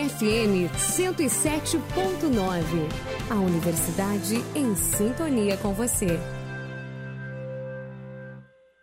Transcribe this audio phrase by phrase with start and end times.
[0.00, 1.78] UniFM 107.9.
[3.28, 6.18] A universidade em sintonia com você.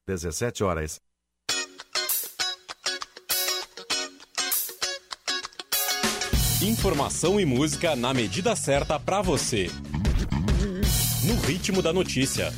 [0.08, 1.00] 17 horas.
[6.62, 9.72] Informação e música na medida certa para você.
[11.24, 12.54] No ritmo da notícia.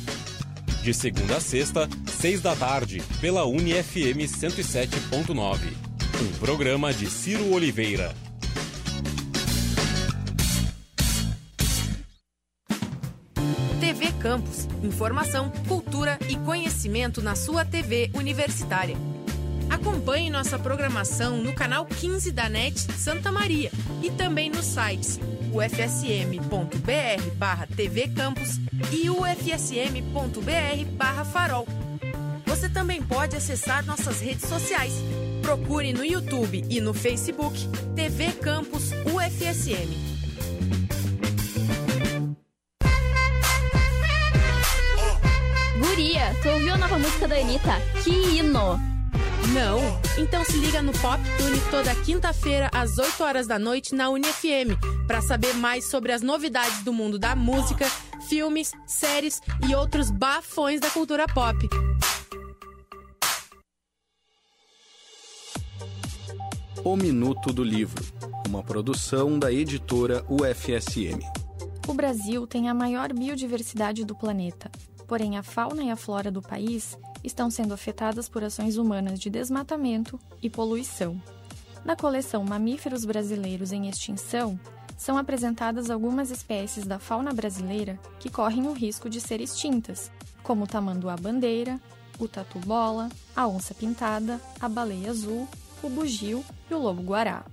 [0.82, 5.58] De segunda a sexta, seis da tarde, pela UniFM 107.9.
[6.22, 8.14] Um programa de Ciro Oliveira.
[14.30, 14.68] Campus.
[14.84, 18.96] Informação, cultura e conhecimento na sua TV universitária.
[19.68, 25.18] Acompanhe nossa programação no canal 15 da NET Santa Maria e também nos sites
[25.52, 27.66] ufsm.br barra
[28.92, 31.66] e ufsm.br barra Farol.
[32.46, 34.94] Você também pode acessar nossas redes sociais.
[35.42, 37.58] Procure no YouTube e no Facebook
[37.96, 40.20] TV Campus UFSM.
[46.42, 47.72] Tu ouviu a nova música da Anitta?
[48.02, 48.78] Que hino!
[49.52, 49.80] Não?
[50.16, 54.76] Então se liga no Pop Tune toda quinta-feira às 8 horas da noite na UniFM
[55.06, 57.86] para saber mais sobre as novidades do mundo da música,
[58.28, 61.68] filmes, séries e outros bafões da cultura pop.
[66.82, 68.02] O Minuto do Livro,
[68.48, 71.20] uma produção da editora UFSM.
[71.86, 74.70] O Brasil tem a maior biodiversidade do planeta,
[75.10, 79.28] porém a fauna e a flora do país estão sendo afetadas por ações humanas de
[79.28, 81.20] desmatamento e poluição.
[81.84, 84.56] Na coleção Mamíferos Brasileiros em Extinção,
[84.96, 90.12] são apresentadas algumas espécies da fauna brasileira que correm o risco de ser extintas,
[90.44, 91.80] como o tamanduá-bandeira,
[92.16, 95.48] o tatu-bola, a onça-pintada, a baleia azul,
[95.82, 97.44] o bugio e o lobo-guará.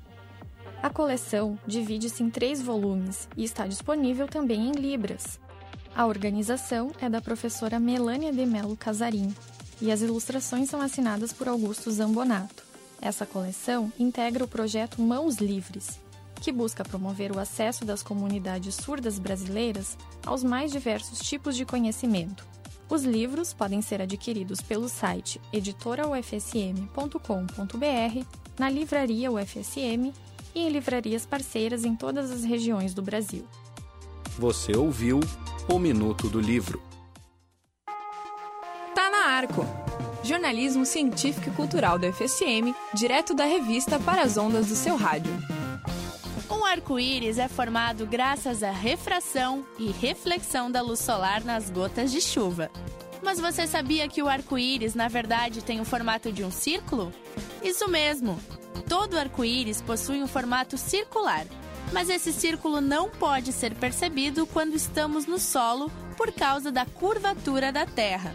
[0.83, 5.39] A coleção divide-se em três volumes e está disponível também em Libras.
[5.97, 9.33] A organização é da professora Melânia de Melo Casarim
[9.81, 12.63] e as ilustrações são assinadas por Augusto Zambonato.
[13.01, 15.99] Essa coleção integra o projeto Mãos Livres,
[16.39, 22.45] que busca promover o acesso das comunidades surdas brasileiras aos mais diversos tipos de conhecimento.
[22.87, 28.25] Os livros podem ser adquiridos pelo site editoraufsm.com.br,
[28.59, 30.13] na livraria UFSM
[30.53, 33.47] e em livrarias parceiras em todas as regiões do Brasil.
[34.37, 35.19] Você ouviu
[35.69, 36.81] o Minuto do Livro.
[38.95, 39.65] Tá na Arco.
[40.23, 45.31] Jornalismo científico e cultural da UFSM, direto da revista para as ondas do seu rádio.
[46.49, 52.21] Um arco-íris é formado graças à refração e reflexão da luz solar nas gotas de
[52.21, 52.71] chuva.
[53.21, 57.13] Mas você sabia que o arco-íris, na verdade, tem o formato de um círculo?
[57.61, 58.39] Isso mesmo!
[58.87, 61.45] Todo arco-íris possui um formato circular,
[61.91, 67.71] mas esse círculo não pode ser percebido quando estamos no solo por causa da curvatura
[67.71, 68.33] da Terra.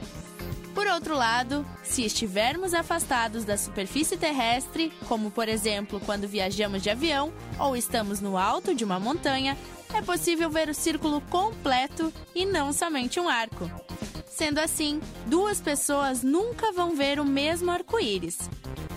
[0.75, 6.89] Por outro lado, se estivermos afastados da superfície terrestre, como por exemplo quando viajamos de
[6.89, 9.57] avião ou estamos no alto de uma montanha,
[9.95, 13.71] é possível ver o círculo completo e não somente um arco.
[14.27, 18.39] Sendo assim, duas pessoas nunca vão ver o mesmo arco-íris.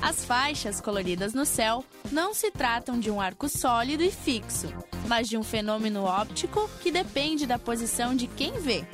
[0.05, 4.71] As faixas coloridas no céu não se tratam de um arco sólido e fixo,
[5.07, 8.85] mas de um fenômeno óptico que depende da posição de quem vê.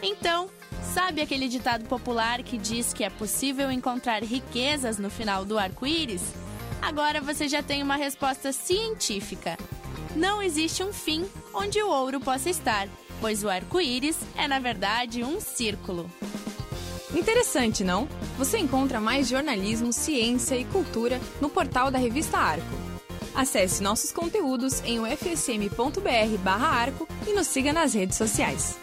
[0.00, 0.48] Então,
[0.94, 6.22] Sabe aquele ditado popular que diz que é possível encontrar riquezas no final do arco-íris?
[6.82, 9.56] Agora você já tem uma resposta científica.
[10.14, 11.24] Não existe um fim
[11.54, 12.88] onde o ouro possa estar,
[13.22, 16.10] pois o arco-íris é, na verdade, um círculo.
[17.14, 18.08] Interessante, não?
[18.38, 22.82] Você encontra mais jornalismo, ciência e cultura no portal da revista Arco.
[23.34, 25.48] Acesse nossos conteúdos em ufsm.br/arco
[27.26, 28.78] e nos siga nas redes sociais.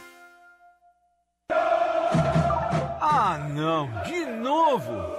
[1.52, 5.19] Ah, não, de novo!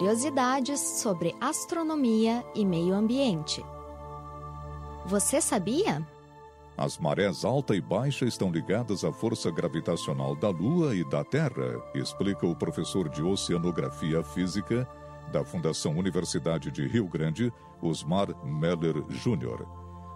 [0.00, 3.62] Curiosidades sobre astronomia e meio ambiente.
[5.04, 6.08] Você sabia?
[6.74, 11.84] As marés alta e baixa estão ligadas à força gravitacional da Lua e da Terra,
[11.94, 14.88] explica o professor de Oceanografia Física
[15.30, 19.66] da Fundação Universidade de Rio Grande, Osmar Meller Jr.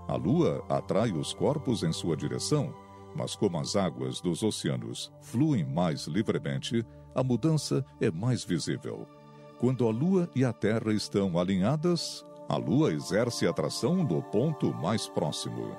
[0.09, 2.75] A Lua atrai os corpos em sua direção,
[3.15, 6.83] mas como as águas dos oceanos fluem mais livremente,
[7.15, 9.07] a mudança é mais visível.
[9.59, 15.07] Quando a Lua e a Terra estão alinhadas, a Lua exerce atração no ponto mais
[15.09, 15.77] próximo.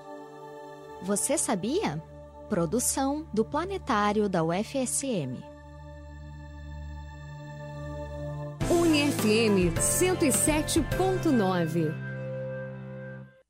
[1.02, 2.02] Você sabia?
[2.50, 5.44] Produção do Planetário da UFSM.
[8.70, 11.94] UniFM 107.9.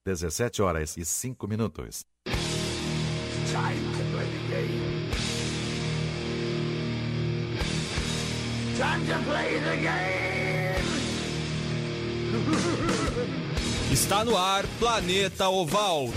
[0.06, 2.06] 17 horas e 5 minutos.
[2.26, 5.06] Time to play the game.
[13.92, 16.12] Está no ar Planeta Oval.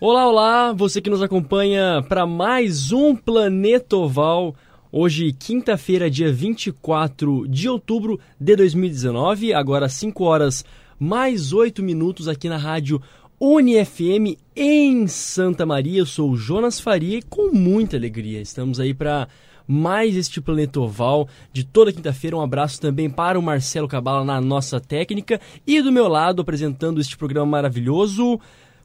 [0.00, 4.54] Olá, olá, você que nos acompanha para mais um Planeta Oval.
[4.92, 10.64] Hoje, quinta-feira, dia 24 de outubro de 2019, agora 5 horas
[11.00, 13.02] mais 8 minutos aqui na rádio
[13.40, 15.98] UniFM em Santa Maria.
[15.98, 19.26] Eu sou o Jonas Faria e com muita alegria estamos aí para
[19.66, 22.36] mais este Planeta Oval de toda quinta-feira.
[22.36, 27.00] Um abraço também para o Marcelo Cabala na nossa técnica e do meu lado apresentando
[27.00, 28.38] este programa maravilhoso.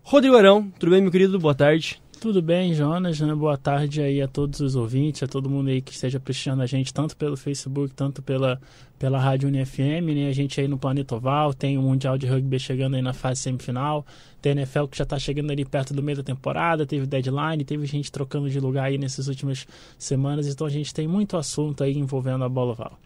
[0.06, 1.40] Rodrigo Arão, tudo bem, meu querido?
[1.40, 2.00] Boa tarde.
[2.20, 3.34] Tudo bem, Jonas, né?
[3.34, 6.66] Boa tarde aí a todos os ouvintes, a todo mundo aí que esteja prestigiando a
[6.66, 8.60] gente, tanto pelo Facebook, tanto pela,
[9.00, 10.28] pela Rádio UniFM, né?
[10.28, 13.40] A gente aí no Planeta Oval, tem o Mundial de Rugby chegando aí na fase
[13.42, 14.06] semifinal,
[14.42, 17.64] tem a NFL que já está chegando ali perto do meio da temporada, teve deadline,
[17.64, 19.66] teve gente trocando de lugar aí nessas últimas
[19.98, 23.00] semanas, então a gente tem muito assunto aí envolvendo a bola oval.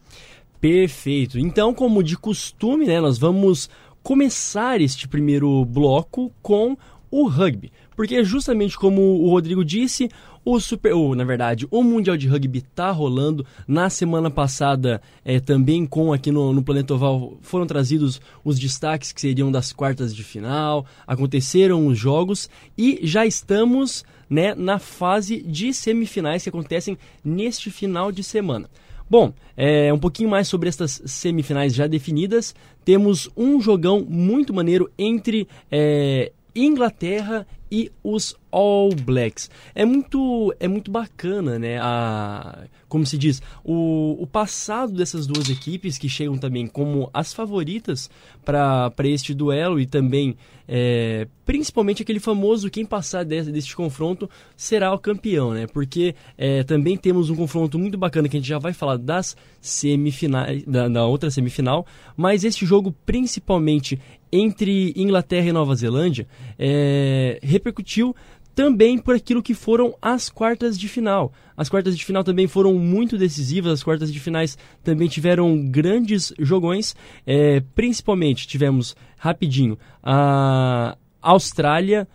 [0.59, 1.37] Perfeito.
[1.37, 3.69] Então, como de costume, né, nós vamos
[4.07, 6.77] começar este primeiro bloco com
[7.11, 7.73] o rugby.
[7.93, 10.09] Porque justamente como o Rodrigo disse,
[10.45, 13.45] o Super, ou, na verdade, o Mundial de Rugby está rolando.
[13.67, 19.11] Na semana passada, é, também com aqui no, no Planeta Oval, foram trazidos os destaques
[19.11, 25.41] que seriam das quartas de final, aconteceram os jogos e já estamos né, na fase
[25.41, 28.69] de semifinais que acontecem neste final de semana.
[29.09, 32.53] Bom, é, um pouquinho mais sobre estas semifinais já definidas.
[32.83, 39.49] Temos um jogão muito maneiro entre é, Inglaterra e os All Blacks.
[39.75, 41.79] É muito, é muito bacana, né?
[41.79, 47.33] A, como se diz, o, o passado dessas duas equipes que chegam também como as
[47.33, 48.09] favoritas
[48.43, 54.93] para este duelo e também, é, principalmente aquele famoso quem passar desse, deste confronto será
[54.93, 55.67] o campeão, né?
[55.67, 59.35] Porque é, também temos um confronto muito bacana que a gente já vai falar das
[59.59, 61.85] semifinais, da, da outra semifinal,
[62.15, 63.99] mas este jogo principalmente
[64.31, 66.27] entre Inglaterra e Nova Zelândia
[66.57, 68.15] é, repercutiu
[68.57, 71.31] também por aquilo que foram as quartas de final.
[71.55, 76.33] As quartas de final também foram muito decisivas, as quartas de finais também tiveram grandes
[76.39, 82.07] jogões, é, principalmente tivemos, rapidinho, a Austrália,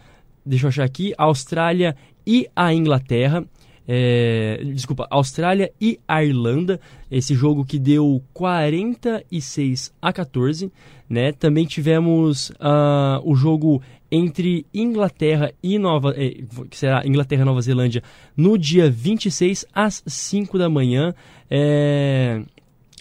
[0.45, 1.95] deixa eu achar aqui, a Austrália
[2.27, 3.45] e a Inglaterra,
[3.87, 6.81] é, desculpa, Austrália e Irlanda,
[7.11, 10.71] esse jogo que deu 46 a 14,
[11.09, 11.33] né?
[11.33, 17.63] Também tivemos uh, o jogo entre Inglaterra e Nova, eh, que será Inglaterra e Nova
[17.63, 18.03] Zelândia
[18.37, 21.15] no dia 26 às 5 da manhã.
[21.51, 22.43] É...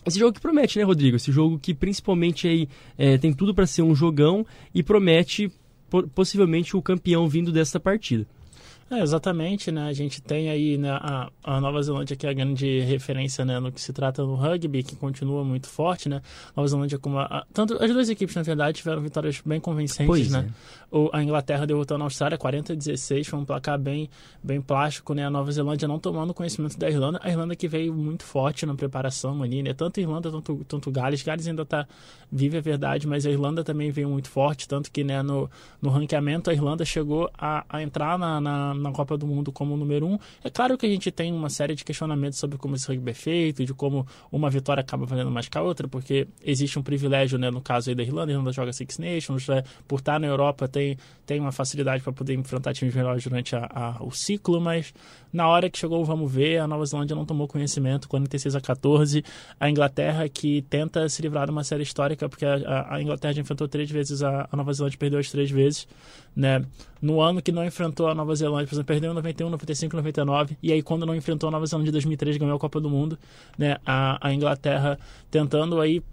[0.06, 1.18] Esse jogo que promete, né, Rodrigo?
[1.18, 5.52] Esse jogo que principalmente aí é, tem tudo para ser um jogão e promete
[6.16, 8.26] possivelmente o campeão vindo desta partida.
[8.92, 9.88] É, exatamente, né?
[9.88, 13.58] A gente tem aí né, a, a, Nova Zelândia que é a grande referência né,
[13.58, 16.22] no que se trata no rugby, que continua muito forte, né?
[16.54, 20.08] Nova Zelândia como a, a, tanto as duas equipes na verdade tiveram vitórias bem convincentes,
[20.08, 20.50] pois né?
[20.50, 20.82] É.
[20.94, 24.10] O, a Inglaterra derrotando a Austrália 40 a 16, foi um placar bem
[24.44, 25.26] bem plástico, né?
[25.26, 28.76] A Nova Zelândia não tomando conhecimento da Irlanda, a Irlanda que veio muito forte na
[28.76, 29.74] preparação ali, né?
[29.74, 31.88] Tanto a Irlanda tanto tanto Gales, Gales ainda está
[32.30, 35.50] vive é verdade, mas a Irlanda também veio muito forte, tanto que né no
[35.82, 39.78] no ranqueamento a Irlanda chegou a, a entrar na, na na Copa do Mundo como
[39.78, 40.18] número um.
[40.44, 43.14] É claro que a gente tem uma série de questionamentos sobre como esse rugby é
[43.14, 47.38] feito, de como uma vitória acaba valendo mais que a outra, porque existe um privilégio,
[47.38, 50.28] né, no caso aí da Irlanda, a Irlanda joga Six Nations, né, por estar na
[50.28, 54.60] Europa tem, tem uma facilidade para poder enfrentar times melhores durante a, a, o ciclo,
[54.60, 54.94] mas
[55.32, 59.24] na hora que chegou vamos ver, a Nova Zelândia não tomou conhecimento, 46 a 14,
[59.60, 63.42] a Inglaterra que tenta se livrar de uma série histórica, porque a, a Inglaterra já
[63.42, 65.88] enfrentou três vezes a, a Nova Zelândia perdeu as três vezes,
[66.36, 66.66] né,
[67.02, 70.58] no ano que não enfrentou a Nova Zelândia por exemplo, perdeu em 91, 95, 99,
[70.62, 73.18] e aí quando não enfrentou a Nova Zelândia em 2003, ganhou a Copa do Mundo,
[73.58, 73.78] né?
[73.86, 74.98] A, a Inglaterra
[75.30, 76.04] tentando aí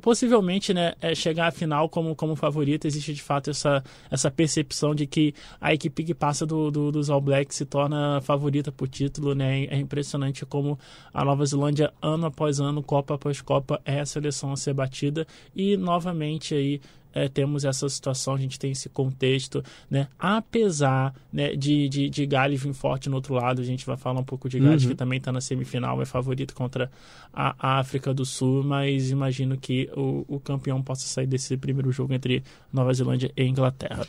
[0.00, 4.94] possivelmente né, é chegar à final como, como favorita, existe de fato essa, essa percepção
[4.94, 8.88] de que a equipe que passa do, do, dos All Blacks se torna favorita por
[8.88, 9.34] título.
[9.34, 9.64] Né?
[9.66, 10.78] É impressionante como
[11.12, 15.26] a Nova Zelândia, ano após ano, Copa após Copa, é a seleção a ser batida.
[15.54, 16.80] E novamente aí
[17.12, 20.08] é, temos essa situação, a gente tem esse contexto, né?
[20.18, 24.20] Apesar né, de, de, de Gales vir forte no outro lado, a gente vai falar
[24.20, 24.90] um pouco de Gales, uhum.
[24.90, 26.90] que também está na semifinal, é favorito contra
[27.32, 32.12] a, África do Sul, mas imagino que o, o campeão possa sair desse primeiro jogo
[32.14, 34.06] entre Nova Zelândia e Inglaterra.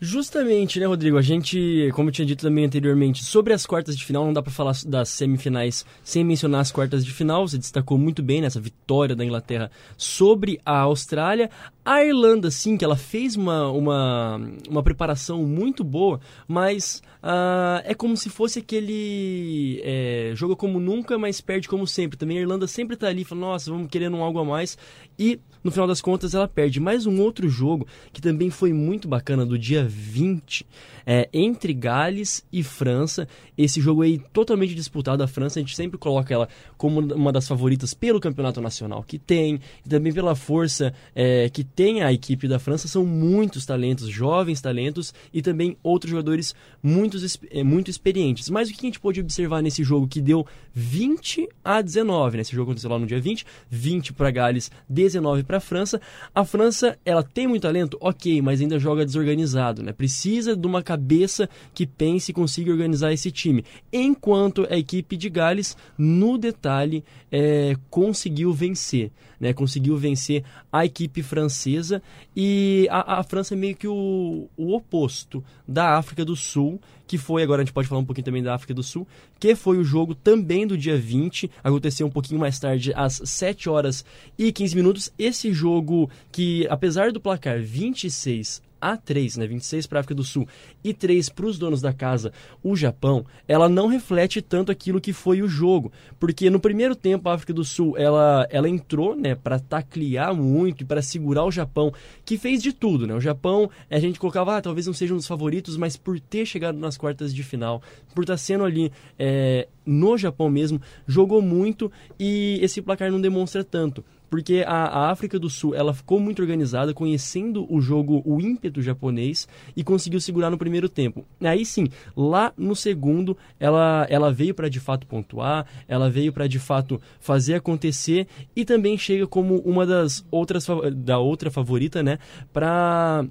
[0.00, 1.18] Justamente, né, Rodrigo?
[1.18, 4.40] A gente, como eu tinha dito também anteriormente, sobre as quartas de final, não dá
[4.40, 7.48] para falar das semifinais sem mencionar as quartas de final.
[7.48, 11.50] Você destacou muito bem nessa vitória da Inglaterra sobre a Austrália.
[11.84, 17.94] A Irlanda, sim, que ela fez uma, uma, uma preparação muito boa, mas uh, é
[17.94, 22.16] como se fosse aquele é, jogo como nunca, mas perde como sempre.
[22.16, 24.78] Também a Irlanda sempre tá ali, falando, nossa, vamos querendo um algo a mais.
[25.18, 26.78] E, no final das contas, ela perde.
[26.78, 30.66] Mais um outro jogo que também foi muito bacana, do dia 20,
[31.06, 33.26] é, entre Gales e França.
[33.56, 35.22] Esse jogo aí totalmente disputado.
[35.22, 39.18] A França, a gente sempre coloca ela como uma das favoritas pelo campeonato nacional que
[39.18, 42.86] tem, e também pela força é, que tem a equipe da França.
[42.88, 47.16] São muitos talentos, jovens talentos e também outros jogadores muito,
[47.50, 48.50] é, muito experientes.
[48.50, 52.42] Mas o que a gente pode observar nesse jogo que deu 20 a 19, né?
[52.42, 56.00] Esse jogo aconteceu lá no dia 20, 20 para Gales, 19 para França.
[56.34, 59.92] A França, ela tem muito talento, ok, mas ainda joga desorganizado, né?
[59.92, 63.64] Precisa de uma cabeça que pense e consiga organizar esse time.
[63.92, 69.10] Enquanto a equipe de Gales, no detalhe, é, conseguiu vencer.
[69.40, 70.42] Né, conseguiu vencer
[70.72, 72.02] a equipe francesa
[72.34, 77.16] e a, a França é meio que o, o oposto da África do Sul, que
[77.16, 79.06] foi, agora a gente pode falar um pouquinho também da África do Sul,
[79.38, 83.68] que foi o jogo também do dia 20, aconteceu um pouquinho mais tarde, às 7
[83.68, 84.04] horas
[84.36, 85.12] e 15 minutos.
[85.16, 90.24] Esse jogo que, apesar do placar 26 a 3, né, 26 para a África do
[90.24, 90.46] Sul.
[90.82, 92.32] E 3 para os donos da casa,
[92.62, 97.28] o Japão, ela não reflete tanto aquilo que foi o jogo, porque no primeiro tempo
[97.28, 101.50] a África do Sul, ela, ela entrou, né, para taclear muito e para segurar o
[101.50, 101.92] Japão,
[102.24, 103.14] que fez de tudo, né?
[103.14, 106.46] O Japão, a gente colocava, ah, talvez não seja um dos favoritos, mas por ter
[106.46, 107.82] chegado nas quartas de final,
[108.14, 113.20] por estar tá sendo ali é, no Japão mesmo, jogou muito e esse placar não
[113.20, 118.22] demonstra tanto porque a, a, África do Sul ela ficou muito organizada, conhecendo o jogo,
[118.24, 121.24] o ímpeto japonês e conseguiu segurar no primeiro tempo.
[121.40, 126.46] Aí sim, lá no segundo ela, ela veio para de fato pontuar, ela veio para
[126.46, 132.18] de fato fazer acontecer e também chega como uma das outras da outra favorita, né,
[132.52, 133.24] para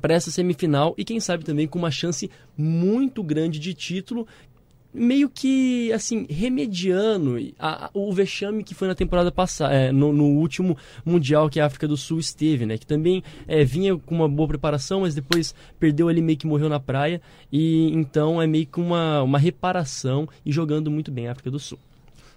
[0.00, 4.26] para essa semifinal e quem sabe também com uma chance muito grande de título
[4.92, 10.12] meio que, assim, remediando a, a, o vexame que foi na temporada passada, é, no,
[10.12, 12.76] no, último Mundial que a África do Sul esteve, né?
[12.76, 16.68] Que também é, vinha com uma boa preparação, mas depois perdeu ali, meio que morreu
[16.68, 17.20] na praia.
[17.52, 21.58] E então é meio que uma, uma reparação e jogando muito bem a África do
[21.58, 21.78] Sul.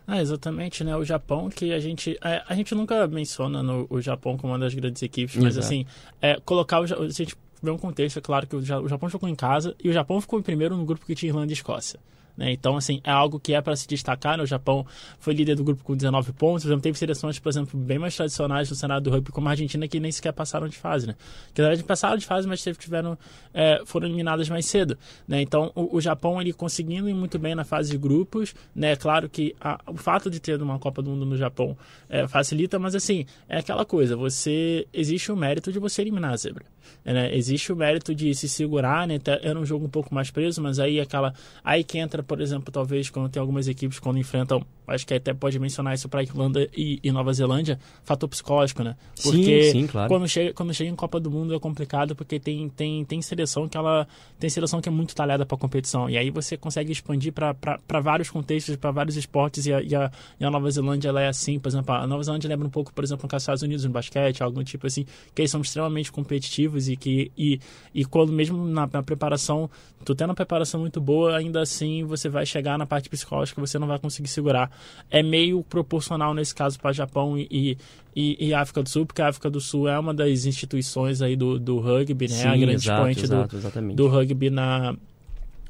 [0.05, 0.95] Ah, exatamente, né?
[0.97, 2.17] O Japão, que a gente.
[2.23, 5.65] É, a gente nunca menciona no, o Japão como uma das grandes equipes, mas Exato.
[5.65, 5.85] assim,
[6.21, 6.87] é, colocar o.
[6.87, 9.73] Se a gente vê um contexto, é claro que o, o Japão jogou em casa
[9.81, 11.99] e o Japão ficou em primeiro no grupo que tinha Irlanda e Escócia.
[12.35, 12.51] Né?
[12.51, 14.37] Então, assim, é algo que é para se destacar.
[14.37, 14.43] Né?
[14.43, 14.85] O Japão
[15.19, 16.65] foi líder do grupo com 19 pontos.
[16.65, 19.87] Exemplo, teve seleções, por exemplo, bem mais tradicionais no cenário do rugby, como a Argentina,
[19.87, 21.07] que nem sequer passaram de fase.
[21.07, 21.15] Né?
[21.53, 23.17] Que na verdade passaram de fase, mas tiveram,
[23.53, 24.97] é, foram eliminadas mais cedo.
[25.27, 25.41] Né?
[25.41, 28.55] Então, o, o, Japão, ele conseguindo ir muito bem na fase de grupos.
[28.75, 28.95] Né?
[28.95, 31.77] Claro que a, o fato de ter uma Copa do Mundo no Japão
[32.09, 36.37] é, facilita, mas assim, é aquela coisa: você existe o mérito de você eliminar a
[36.37, 36.72] zebra.
[37.03, 37.35] Né?
[37.35, 39.19] Existe o mérito de se segurar, né?
[39.41, 41.33] Era um jogo um pouco mais preso, mas aí aquela.
[41.63, 45.33] Aí que entra, por exemplo, talvez quando tem algumas equipes quando enfrentam acho que até
[45.33, 48.95] pode mencionar isso para Irlanda e, e, Nova Zelândia, fator psicológico, né?
[49.21, 50.09] Porque sim, sim, claro.
[50.09, 53.67] quando chega quando chega em Copa do Mundo é complicado porque tem tem, tem seleção
[53.67, 54.07] que ela
[54.39, 57.55] tem seleção que é muito talhada para competição e aí você consegue expandir para
[58.01, 61.27] vários contextos, para vários esportes e a, e a, e, a, Nova Zelândia ela é
[61.27, 63.85] assim, por exemplo, a Nova Zelândia lembra um pouco, por exemplo, com os Estados Unidos
[63.85, 67.59] no basquete, algum tipo assim, que eles são extremamente competitivos e que e,
[67.93, 69.69] e quando mesmo na, na preparação,
[70.03, 73.79] tu tendo uma preparação muito boa, ainda assim você vai chegar na parte psicológica, você
[73.79, 74.71] não vai conseguir segurar
[75.09, 77.77] é meio proporcional nesse caso para Japão e,
[78.15, 81.35] e, e, África do Sul, porque a África do Sul é uma das instituições aí
[81.35, 82.35] do, do rugby, né?
[82.35, 84.95] Sim, a grande exato, expoente exato, do, do rugby na,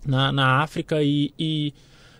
[0.05, 1.73] na, na África e, e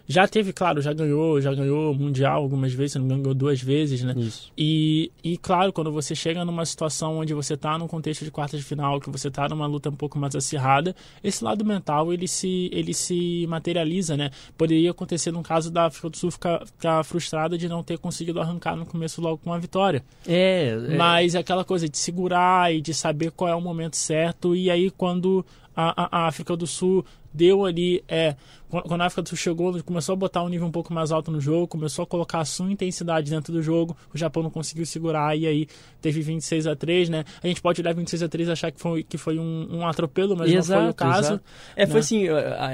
[0.08, 4.14] já teve, claro, já ganhou, já ganhou mundial algumas vezes, não ganhou duas vezes, né?
[4.18, 4.52] Isso.
[4.58, 8.60] E, e claro, quando você chega numa situação onde você está num contexto de quartas
[8.60, 12.28] de final, que você está numa luta um pouco mais acirrada, esse lado mental ele
[12.28, 14.30] se ele se materializa, né?
[14.58, 18.42] Poderia acontecer no caso da África do Sul ficar, ficar frustrada de não ter conseguido
[18.42, 20.04] arrancar no começo logo com uma vitória.
[20.28, 20.98] É, é.
[20.98, 24.70] Mas é aquela coisa de segurar e de saber qual é o momento certo e
[24.70, 25.46] aí quando
[25.76, 28.36] a, a, a África do Sul deu ali é
[28.82, 31.30] quando a África do Sul chegou, começou a botar um nível um pouco mais alto
[31.30, 34.86] no jogo, começou a colocar a sua intensidade dentro do jogo, o Japão não conseguiu
[34.86, 35.68] segurar e aí
[36.02, 37.24] teve 26 a 3, né?
[37.44, 39.88] A gente pode olhar 26 a 3 e achar que foi, que foi um, um
[39.88, 41.20] atropelo, mas exato, não foi o caso.
[41.20, 41.44] Exato.
[41.76, 41.92] É, né?
[41.92, 42.26] foi assim,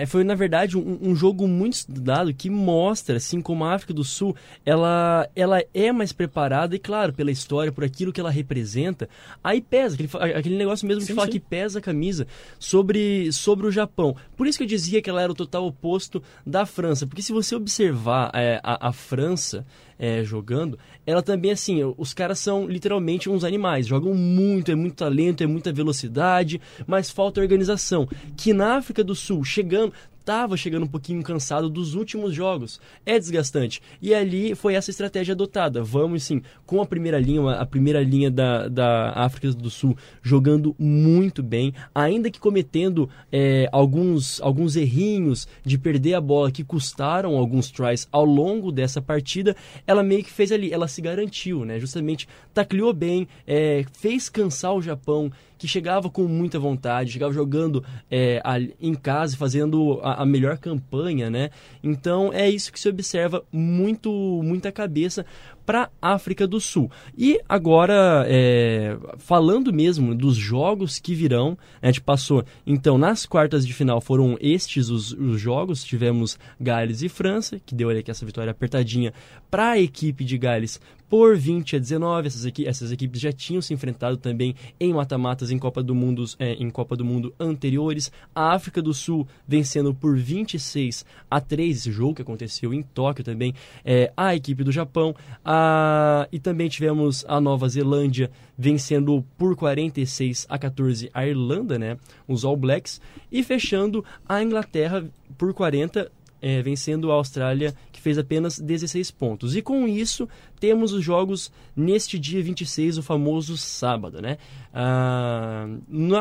[0.08, 4.04] foi na verdade um, um, jogo muito estudado que mostra, assim, como a África do
[4.04, 4.36] Sul,
[4.66, 9.10] ela, ela é mais preparada e, claro, pela história, por aquilo que ela representa,
[9.44, 11.34] aí pesa, aquele, aquele negócio mesmo sim, de falar sim.
[11.34, 12.26] que pesa a camisa
[12.58, 14.16] sobre, sobre o Japão.
[14.38, 17.08] Por isso que eu dizia que ela era o total oposto da França.
[17.08, 19.66] Porque se você observar é, a, a, França
[20.00, 23.86] é, jogando, ela também, assim, os caras são literalmente uns animais.
[23.86, 28.08] Jogam muito, é muito talento, é muita velocidade, mas falta organização.
[28.38, 29.94] Que na África do Sul, chegando,
[30.30, 32.80] estava chegando um pouquinho cansado dos últimos jogos.
[33.04, 33.82] É desgastante.
[34.00, 35.82] E ali foi essa estratégia adotada.
[35.82, 40.76] Vamos, sim, com a primeira linha, a primeira linha da, da África do Sul jogando
[40.78, 47.36] muito bem, ainda que cometendo é, alguns, alguns errinhos de perder a bola que custaram
[47.36, 49.56] alguns tries ao longo dessa partida,
[49.90, 51.80] ela meio que fez ali, ela se garantiu, né?
[51.80, 57.84] Justamente tacleou bem, é, fez cansar o Japão que chegava com muita vontade, chegava jogando
[58.10, 58.42] é,
[58.80, 61.50] em casa, fazendo a, a, melhor campanha, né?
[61.84, 64.10] Então é isso que se observa muito,
[64.42, 65.26] muita cabeça
[65.66, 66.90] para África do Sul.
[67.16, 73.68] E agora, é, falando mesmo dos jogos que virão, a gente passou, então, nas quartas
[73.68, 78.26] de final foram estes os, os jogos, tivemos Gales e França, que deu ali essa
[78.26, 79.14] vitória apertadinha
[79.52, 82.28] para a equipe de Gales por 20 a 19.
[82.28, 86.24] Essas, equi essas equipes já tinham se enfrentado também em mata-matas em Copa do Mundo
[86.38, 88.12] é, em Copa do Mundo anteriores.
[88.34, 93.24] A África do Sul vencendo por 26 a 3 esse jogo que aconteceu em Tóquio
[93.24, 93.54] também.
[93.84, 100.46] É, a equipe do Japão a, e também tivemos a Nova Zelândia vencendo por 46
[100.50, 101.98] a 14 a Irlanda, né?
[102.28, 103.02] Os All Blacks
[103.32, 105.06] e fechando a Inglaterra
[105.38, 109.56] por 40 é, vencendo a Austrália, que fez apenas 16 pontos.
[109.56, 110.28] E com isso,
[110.60, 114.38] temos os jogos neste dia 26, o famoso sábado, né?
[114.74, 115.68] Ah,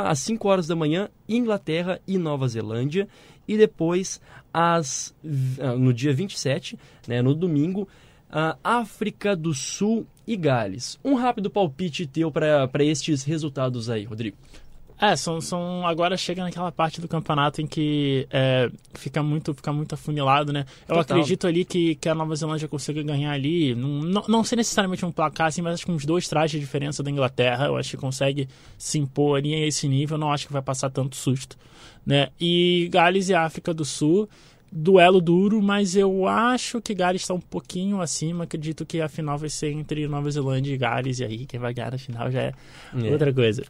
[0.07, 3.09] às 5 horas da manhã, Inglaterra e Nova Zelândia.
[3.47, 4.21] E depois,
[4.53, 5.15] às,
[5.61, 7.89] ah, no dia 27, né, no domingo,
[8.31, 10.99] a África do Sul e Gales.
[11.03, 14.37] Um rápido palpite teu para estes resultados aí, Rodrigo.
[15.01, 19.73] É, são, são agora chega naquela parte do campeonato em que é, fica muito fica
[19.73, 20.67] muito afunilado, né?
[20.89, 21.01] Eu Total.
[21.01, 25.07] acredito ali que, que a Nova Zelândia consiga ganhar ali, não, não, não sei necessariamente
[25.07, 27.91] um placar assim, mas acho que uns dois trajes de diferença da Inglaterra, eu acho
[27.91, 31.57] que consegue se impor ali a esse nível, não acho que vai passar tanto susto,
[32.05, 32.31] né?
[32.41, 34.29] E Gales e África do Sul,
[34.71, 38.45] duelo duro, mas eu acho que Gales está um pouquinho acima.
[38.45, 41.73] Acredito que a final vai ser entre Nova Zelândia e Gales, e aí quem vai
[41.73, 42.53] ganhar na final já é,
[42.95, 43.11] é.
[43.13, 43.63] outra coisa.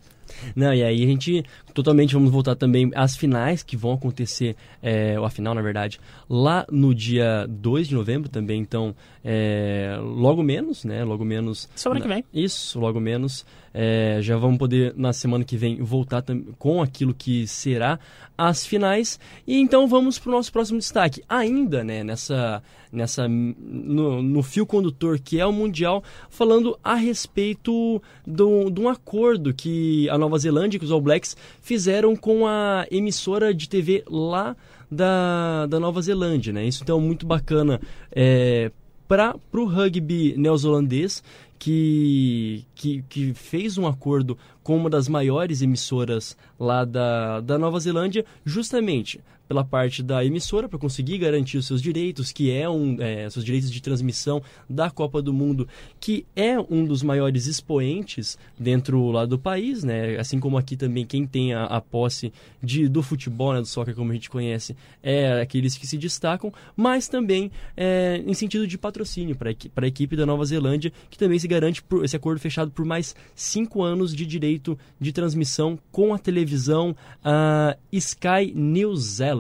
[0.55, 5.19] Não, e aí a gente totalmente vamos voltar também às finais que vão acontecer, é,
[5.19, 8.95] ou a final na verdade, lá no dia 2 de novembro também, então
[9.31, 11.05] é, logo menos, né?
[11.05, 11.69] Logo menos.
[11.77, 12.25] Semana que vem.
[12.33, 13.45] Isso, logo menos.
[13.75, 16.25] É, já vamos poder na semana que vem voltar
[16.59, 17.99] com aquilo que será
[18.39, 19.21] as finais.
[19.47, 21.23] E então vamos para o nosso próximo destaque.
[21.29, 28.01] Ainda, né, nessa nessa no, no, fio condutor que é o mundial, falando a respeito
[28.27, 28.43] de
[28.81, 33.69] um acordo que a Nova Zelândia, que os All Blacks fizeram com a emissora de
[33.69, 34.57] TV lá
[34.91, 36.65] da, da Nova Zelândia, né?
[36.65, 37.79] Isso então é muito bacana
[38.11, 38.73] é,
[39.09, 41.25] para o rugby neozelandês
[41.59, 47.81] que, que, que, fez um acordo com uma das maiores emissoras lá da, da Nova
[47.81, 52.97] Zelândia, justamente pela parte da emissora para conseguir garantir os seus direitos, que é um
[53.01, 55.67] é, seus direitos de transmissão da Copa do Mundo,
[55.99, 60.19] que é um dos maiores expoentes dentro lá do país, né?
[60.19, 62.33] Assim como aqui também quem tem a, a posse
[62.63, 66.53] de, do futebol, né, do soccer como a gente conhece, é aqueles que se destacam,
[66.77, 71.39] mas também é, em sentido de patrocínio para a equipe da Nova Zelândia, que também
[71.39, 76.13] se garante por esse acordo fechado por mais cinco anos de direito de transmissão com
[76.13, 79.38] a televisão uh, Sky New Zealand.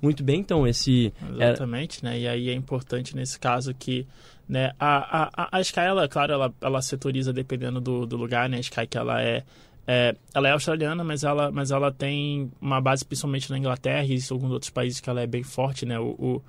[0.00, 1.12] Muito bem, então esse...
[1.34, 2.18] Exatamente, né?
[2.18, 4.06] E aí é importante nesse caso que
[4.48, 8.58] né, a, a, a Sky, ela, claro, ela, ela setoriza dependendo do, do lugar, né?
[8.58, 9.42] A Sky que ela é,
[9.86, 14.16] é, ela é australiana, mas ela, mas ela tem uma base principalmente na Inglaterra e
[14.16, 15.98] em alguns outros países que ela é bem forte, né?
[15.98, 16.42] O, o,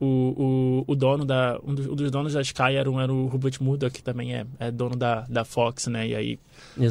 [0.00, 1.60] o, o, o dono da.
[1.62, 4.34] Um dos, um dos, donos da Sky era, um, era o Rupert Murdoch, que também
[4.34, 6.08] é, é dono da, da Fox, né?
[6.08, 6.38] E aí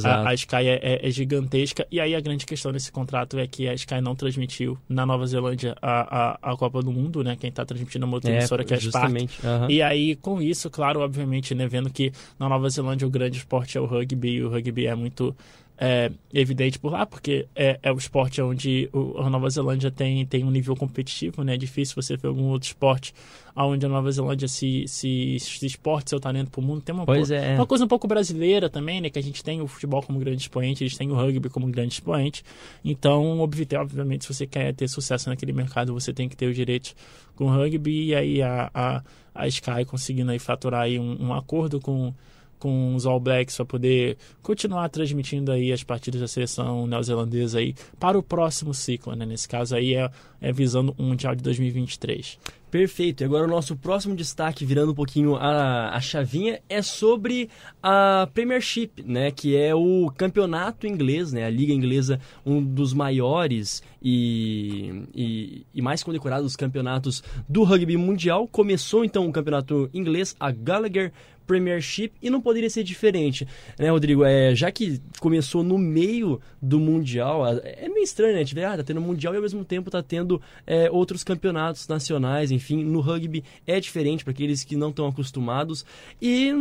[0.06, 1.88] a, a, Sky é, é, é, gigantesca.
[1.92, 5.26] E aí a grande questão desse contrato é que a Sky não transmitiu na Nova
[5.26, 7.36] Zelândia a, a, a Copa do Mundo, né?
[7.36, 9.12] Quem está transmitindo é uma outra emissora que é a Spark.
[9.12, 9.70] Uhum.
[9.70, 11.68] E aí, com isso, claro, obviamente, né?
[11.68, 14.94] Vendo que na Nova Zelândia o grande esporte é o rugby, e o rugby é
[14.94, 15.36] muito
[15.82, 20.26] é, evidente por lá, porque é, é o esporte onde o, a Nova Zelândia tem,
[20.26, 21.54] tem um nível competitivo, né?
[21.54, 23.14] É difícil você ver algum outro esporte
[23.56, 26.82] onde a Nova Zelândia se, se, se exporte seu talento para o mundo.
[26.82, 27.56] Tem uma, pois é.
[27.56, 29.10] uma coisa um pouco brasileira também, né?
[29.10, 31.94] Que a gente tem o futebol como grande expoente, eles têm o rugby como grande
[31.94, 32.44] expoente.
[32.84, 36.94] Então, obviamente, se você quer ter sucesso naquele mercado, você tem que ter os direitos
[37.38, 38.08] com o rugby.
[38.08, 39.02] E aí a, a,
[39.34, 42.14] a Sky conseguindo aí faturar aí um, um acordo com
[42.60, 47.74] com os All Blacks para poder continuar transmitindo aí as partidas da seleção neozelandesa aí
[48.00, 49.26] para o próximo ciclo, né?
[49.26, 50.10] Nesse caso aí é,
[50.42, 52.38] é visando o Mundial de 2023.
[52.70, 53.22] Perfeito.
[53.22, 57.50] E agora o nosso próximo destaque, virando um pouquinho a, a chavinha, é sobre
[57.82, 59.32] a Premiership, né?
[59.32, 61.46] Que é o campeonato inglês, né?
[61.46, 68.48] A liga inglesa, um dos maiores e, e, e mais condecorados campeonatos do rugby mundial.
[68.48, 71.12] Começou então o campeonato inglês, a Gallagher
[71.50, 73.48] Premiership e não poderia ser diferente,
[73.80, 74.24] né, Rodrigo?
[74.24, 78.42] É, já que começou no meio do Mundial, é meio estranho, né?
[78.42, 81.24] A gente vê, ah, tá tendo Mundial e ao mesmo tempo tá tendo é, outros
[81.24, 85.84] campeonatos nacionais, enfim, no rugby é diferente para aqueles que não estão acostumados
[86.22, 86.54] e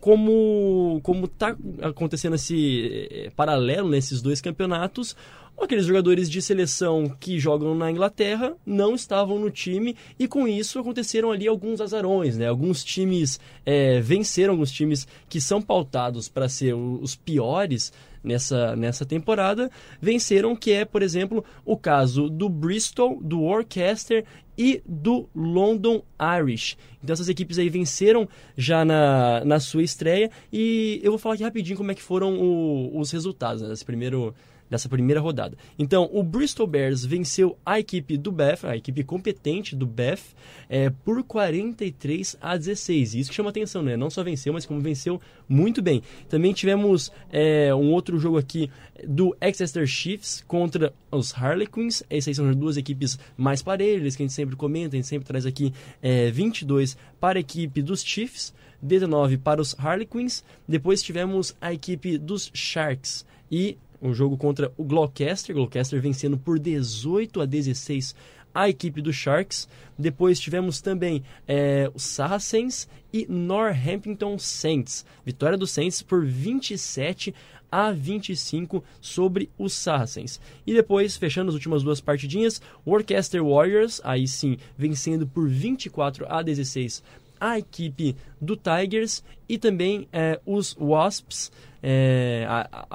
[0.00, 5.16] como como tá acontecendo esse é, paralelo nesses dois campeonatos,
[5.62, 10.78] aqueles jogadores de seleção que jogam na Inglaterra não estavam no time e com isso
[10.78, 12.48] aconteceram ali alguns azarões, né?
[12.48, 17.92] Alguns times é, venceram alguns times que são pautados para ser os piores
[18.24, 24.24] nessa, nessa temporada, venceram, que é, por exemplo, o caso do Bristol, do Worcester
[24.56, 26.02] e do London
[26.40, 26.76] Irish.
[27.02, 31.44] Então essas equipes aí venceram já na, na sua estreia e eu vou falar aqui
[31.44, 34.34] rapidinho como é que foram o, os resultados né, desse primeiro
[34.68, 35.56] dessa primeira rodada.
[35.78, 40.20] Então, o Bristol Bears venceu a equipe do Beth, a equipe competente do Beth,
[40.68, 43.14] é, por 43 a 16.
[43.14, 43.96] Isso que chama atenção, né?
[43.96, 46.02] Não só venceu, mas como venceu muito bem.
[46.28, 48.70] Também tivemos é, um outro jogo aqui
[49.06, 52.02] do Exeter Chiefs contra os Harlequins.
[52.08, 55.26] Essas são as duas equipes mais parelhas que a gente sempre comenta, a gente sempre
[55.26, 55.72] traz aqui
[56.02, 58.52] é, 22 para a equipe dos Chiefs.
[58.84, 60.44] 19 para os Harlequins.
[60.68, 66.58] Depois tivemos a equipe dos Sharks e um jogo contra o Gloucester, Gloucester vencendo por
[66.58, 68.14] 18 a 16
[68.54, 69.68] a equipe do Sharks.
[69.98, 75.04] Depois tivemos também é, os Saracens e Northampton Saints.
[75.24, 77.34] Vitória do Saints por 27
[77.70, 80.40] a 25 sobre os Saracens.
[80.64, 86.40] E depois, fechando as últimas duas partidinhas, Worcester Warriors, aí sim, vencendo por 24 a
[86.40, 87.02] 16
[87.40, 91.50] a equipe do Tigers e também é, os Wasps,
[91.86, 92.46] é,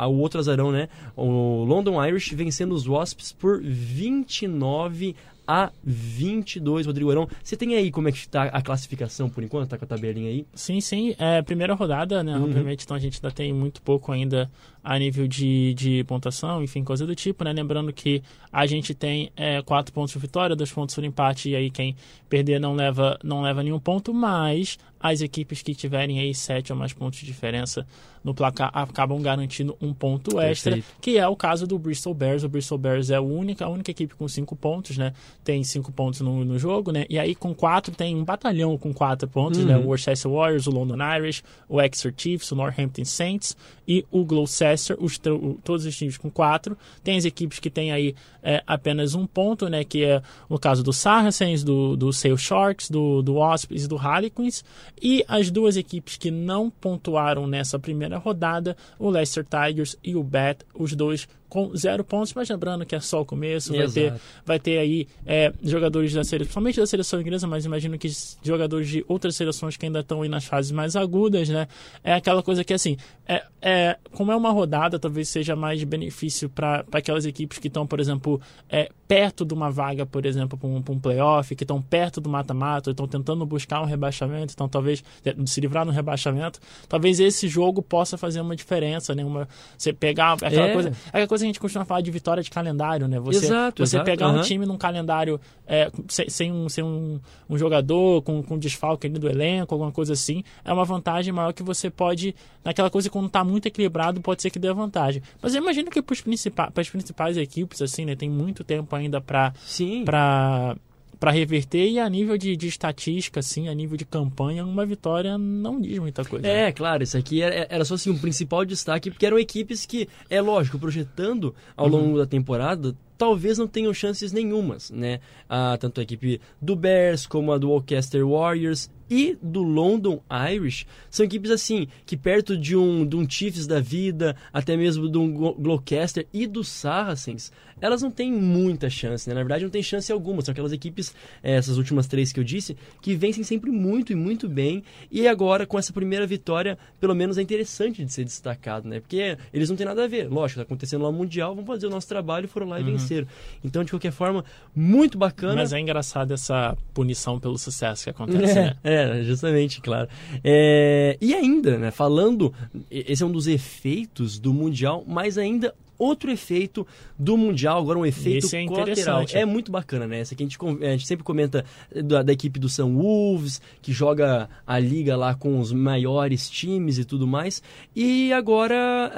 [0.07, 0.89] outro azarão, né?
[1.15, 5.15] O London Irish vencendo os Wasps por 29
[5.49, 7.27] a 22, Rodrigo Arão.
[7.43, 9.69] Você tem aí como é que está a classificação por enquanto?
[9.69, 10.45] Tá com a tabelinha aí?
[10.53, 11.15] Sim, sim.
[11.17, 12.35] É, primeira rodada, né?
[12.37, 12.43] Uhum.
[12.43, 14.47] Obviamente, então a gente ainda tem muito pouco ainda
[14.83, 17.51] a nível de, de pontuação, enfim, coisa do tipo, né?
[17.51, 18.21] Lembrando que
[18.53, 21.95] a gente tem é, quatro pontos de vitória, dois pontos por empate, e aí quem
[22.29, 26.77] perder não leva, não leva nenhum ponto, mas as equipes que tiverem aí sete ou
[26.77, 27.85] mais pontos de diferença
[28.23, 31.01] no placar acabam garantindo um ponto extra, Perfeito.
[31.01, 32.43] que é o caso do Bristol Bears.
[32.43, 35.13] O Bristol Bears é a única, a única equipe com cinco pontos, né?
[35.43, 37.05] Tem cinco pontos no, no jogo, né?
[37.09, 39.75] E aí com quatro tem um batalhão com quatro pontos, né?
[39.75, 39.79] uhum.
[39.79, 39.85] né?
[39.85, 43.55] O Worcester Warriors, o London Irish, o Exeter Chiefs, o Northampton Saints
[43.87, 46.77] e o Gloucester, os, todos os times com quatro.
[47.03, 49.83] Tem as equipes que têm aí é, apenas um ponto, né?
[49.83, 53.95] Que é o caso do Saracens, do, do Sale Sharks, do, do Wasps e do
[53.95, 54.63] Harlequins.
[55.01, 60.23] E as duas equipes que não pontuaram nessa primeira rodada, o Leicester Tigers e o
[60.23, 64.13] Bet, os dois com zero pontos, mas lembrando que é só o começo, vai ter,
[64.45, 68.09] vai ter aí é, jogadores da seleção, principalmente da seleção inglesa, mas imagino que
[68.43, 71.67] jogadores de outras seleções que ainda estão aí nas fases mais agudas, né?
[72.03, 76.49] É aquela coisa que assim, é, é como é uma rodada, talvez seja mais benefício
[76.49, 80.67] para aquelas equipes que estão, por exemplo, é, perto de uma vaga, por exemplo, para
[80.67, 85.03] um, um playoff, que estão perto do mata-mata, estão tentando buscar um rebaixamento, então talvez
[85.47, 89.25] se livrar no rebaixamento, talvez esse jogo possa fazer uma diferença, né?
[89.25, 90.73] Uma, você pegar aquela é.
[90.73, 93.19] coisa, aquela coisa coisa a gente costuma falar de vitória de calendário, né?
[93.19, 97.19] Você, exato, você exato, pegar um time num calendário é, sem, sem, um, sem um,
[97.49, 101.53] um jogador, com, com desfalque ali do elenco, alguma coisa assim, é uma vantagem maior
[101.53, 102.35] que você pode.
[102.63, 105.21] Naquela coisa quando tá muito equilibrado, pode ser que dê vantagem.
[105.41, 108.15] Mas eu imagino que para as principais equipes, assim, né?
[108.15, 109.53] Tem muito tempo ainda para.
[109.65, 110.03] Sim.
[110.03, 110.75] Pra,
[111.19, 115.37] para reverter e a nível de, de estatística, assim, a nível de campanha, uma vitória
[115.37, 116.47] não diz muita coisa.
[116.47, 116.71] É, né?
[116.71, 120.39] claro, isso aqui era, era só assim um principal destaque, porque eram equipes que, é
[120.41, 121.91] lógico, projetando ao uhum.
[121.91, 125.19] longo da temporada, talvez não tenham chances nenhumas, né?
[125.49, 130.21] Ah, tanto a equipe do Bears como a do Worcester Warriors e do London
[130.53, 135.09] Irish são equipes assim que perto de um, de um Chiefs da vida, até mesmo
[135.09, 137.51] de um Gloucester e do Saracens,
[137.81, 139.35] elas não têm muita chance, né?
[139.35, 140.41] Na verdade, não tem chance alguma.
[140.41, 141.13] São aquelas equipes,
[141.43, 144.83] eh, essas últimas três que eu disse, que vencem sempre muito e muito bem.
[145.11, 148.99] E agora, com essa primeira vitória, pelo menos é interessante de ser destacado, né?
[148.99, 150.29] Porque eles não têm nada a ver.
[150.29, 152.83] Lógico, tá acontecendo lá no Mundial, vamos fazer o nosso trabalho e foram lá e
[152.83, 152.91] uhum.
[152.91, 153.27] venceram.
[153.63, 154.43] Então, de qualquer forma,
[154.75, 155.55] muito bacana.
[155.55, 158.75] Mas é engraçado essa punição pelo sucesso que acontece, é, né?
[158.83, 160.09] É, justamente, claro.
[160.43, 162.53] É, e ainda, né, falando,
[162.89, 168.05] esse é um dos efeitos do Mundial, mas ainda outro efeito do Mundial, agora um
[168.05, 169.25] efeito Esse é colateral.
[169.33, 170.21] É muito bacana, né?
[170.21, 173.91] Essa que a gente, a gente sempre comenta da, da, equipe do São Wolves, que
[173.91, 177.61] joga a liga lá com os maiores times e tudo mais.
[177.93, 179.11] E agora,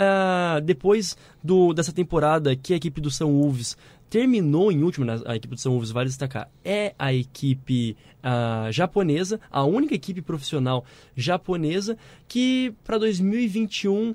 [0.57, 3.77] uh, depois do, dessa temporada que a equipe do São Wolves
[4.11, 5.21] terminou em último, né?
[5.25, 10.21] a equipe do São Wolves, vale destacar, é a equipe uh, japonesa, a única equipe
[10.21, 10.83] profissional
[11.15, 14.13] japonesa que para 2021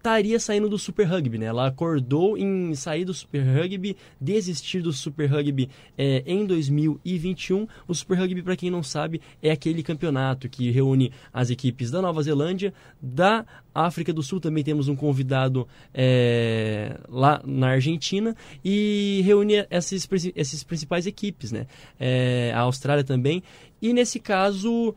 [0.00, 1.46] estaria saindo do Super Rugby, né?
[1.46, 7.68] Ela acordou em sair do Super Rugby, desistir do Super Rugby é, em 2021.
[7.86, 12.00] O Super Rugby, para quem não sabe, é aquele campeonato que reúne as equipes da
[12.00, 18.34] Nova Zelândia, da África do Sul, também temos um convidado é, lá na Argentina,
[18.64, 21.66] e reúne essas, essas principais equipes, né?
[21.98, 23.42] É, a Austrália também.
[23.82, 24.94] E nesse caso,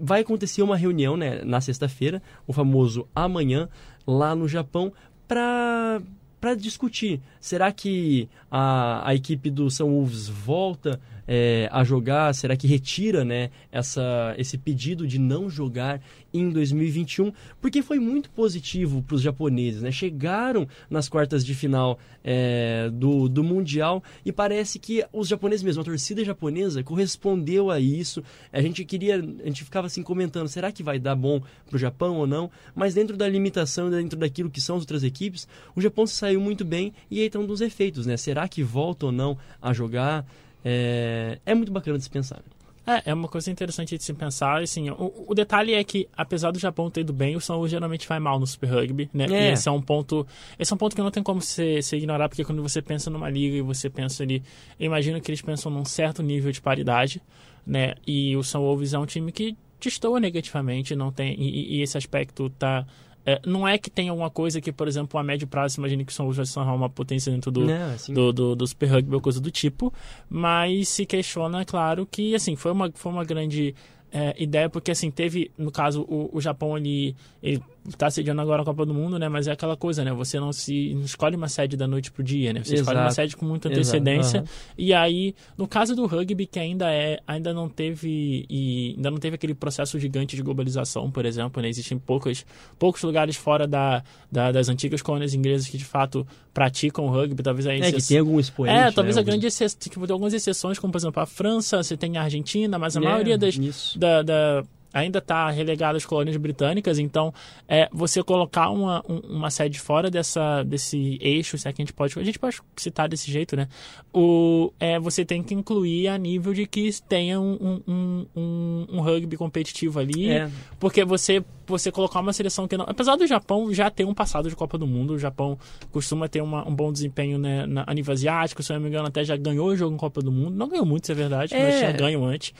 [0.00, 3.68] vai acontecer uma reunião né, na sexta-feira, o famoso amanhã,
[4.10, 4.92] lá no Japão
[5.26, 6.00] para
[6.40, 7.20] para discutir.
[7.38, 10.98] Será que a, a equipe do São Wolves volta
[11.32, 12.34] é, a jogar?
[12.34, 16.02] Será que retira né, essa, esse pedido de não jogar
[16.34, 17.32] em 2021?
[17.60, 19.80] Porque foi muito positivo para os japoneses.
[19.80, 19.92] Né?
[19.92, 25.82] Chegaram nas quartas de final é, do, do Mundial e parece que os japoneses mesmo,
[25.82, 28.24] a torcida japonesa, correspondeu a isso.
[28.52, 31.78] A gente queria, a gente ficava assim comentando: será que vai dar bom para o
[31.78, 32.50] Japão ou não?
[32.74, 36.40] Mas dentro da limitação, dentro daquilo que são as outras equipes, o Japão se saiu
[36.40, 38.16] muito bem e aí estão dos efeitos, né?
[38.16, 40.26] Será que volta ou não a jogar?
[40.64, 42.42] É, é muito bacana de se pensar.
[42.86, 44.62] É, é uma coisa interessante de se pensar.
[44.62, 48.08] Assim, o, o, detalhe é que, apesar do Japão ter ido bem, o São geralmente
[48.08, 49.26] vai mal no Super Rugby, né?
[49.30, 49.50] É.
[49.50, 50.26] E esse é um ponto.
[50.58, 53.10] Esse é um ponto que não tem como se, se ignorar, porque quando você pensa
[53.10, 54.42] numa liga e você pensa ali.
[54.78, 57.22] Eu imagino que eles pensam num certo nível de paridade,
[57.66, 57.94] né?
[58.06, 61.34] E o São Wolves é um time que destoa negativamente, não tem.
[61.38, 62.86] E, e esse aspecto tá
[63.24, 66.12] é, não é que tenha alguma coisa que, por exemplo, a médio prazo, imagine que
[66.12, 68.14] São José são uma potência dentro do, não, assim...
[68.14, 69.92] do, do, do, Super Rugby ou coisa do tipo,
[70.28, 73.74] mas se questiona, claro, que assim, foi uma, foi uma grande
[74.10, 77.62] é, ideia, porque assim, teve, no caso, o, o Japão ali, ele
[77.96, 79.28] tá sediando agora a Copa do Mundo, né?
[79.28, 80.12] Mas é aquela coisa, né?
[80.12, 82.60] Você não se não escolhe uma sede da noite pro dia, né?
[82.62, 82.80] Você Exato.
[82.82, 84.40] escolhe uma sede com muita antecedência.
[84.40, 84.46] Uhum.
[84.78, 89.18] E aí, no caso do rugby, que ainda é, ainda não teve e ainda não
[89.18, 91.68] teve aquele processo gigante de globalização, por exemplo, né?
[91.68, 92.44] Existem poucos,
[92.78, 97.42] poucos lugares fora da, da, das antigas colônias inglesas que de fato praticam o rugby,
[97.42, 98.74] talvez aí É, que tem algum expoente.
[98.74, 99.22] É, talvez né?
[99.22, 102.22] a grande exceção, tipo, tem algumas exceções, como por exemplo a França, você tem a
[102.22, 103.56] Argentina, mas a é, maioria das
[103.96, 107.32] da, da ainda está relegado às colônias britânicas, então
[107.68, 111.92] é, você colocar uma, uma sede fora dessa, desse eixo, se é que a gente
[111.92, 113.68] pode, a gente pode citar desse jeito, né?
[114.12, 119.00] O, é, você tem que incluir a nível de que tenha um, um, um, um
[119.00, 120.50] rugby competitivo ali, é.
[120.78, 122.84] porque você você colocar uma seleção que não.
[122.88, 125.56] Apesar do Japão já ter um passado de Copa do Mundo, o Japão
[125.90, 128.88] costuma ter uma, um bom desempenho né, na, a nível asiático, se eu não me
[128.88, 130.56] engano, até já ganhou o jogo em Copa do Mundo.
[130.56, 131.62] Não ganhou muito, isso é verdade, é.
[131.62, 132.52] mas já ganhou antes.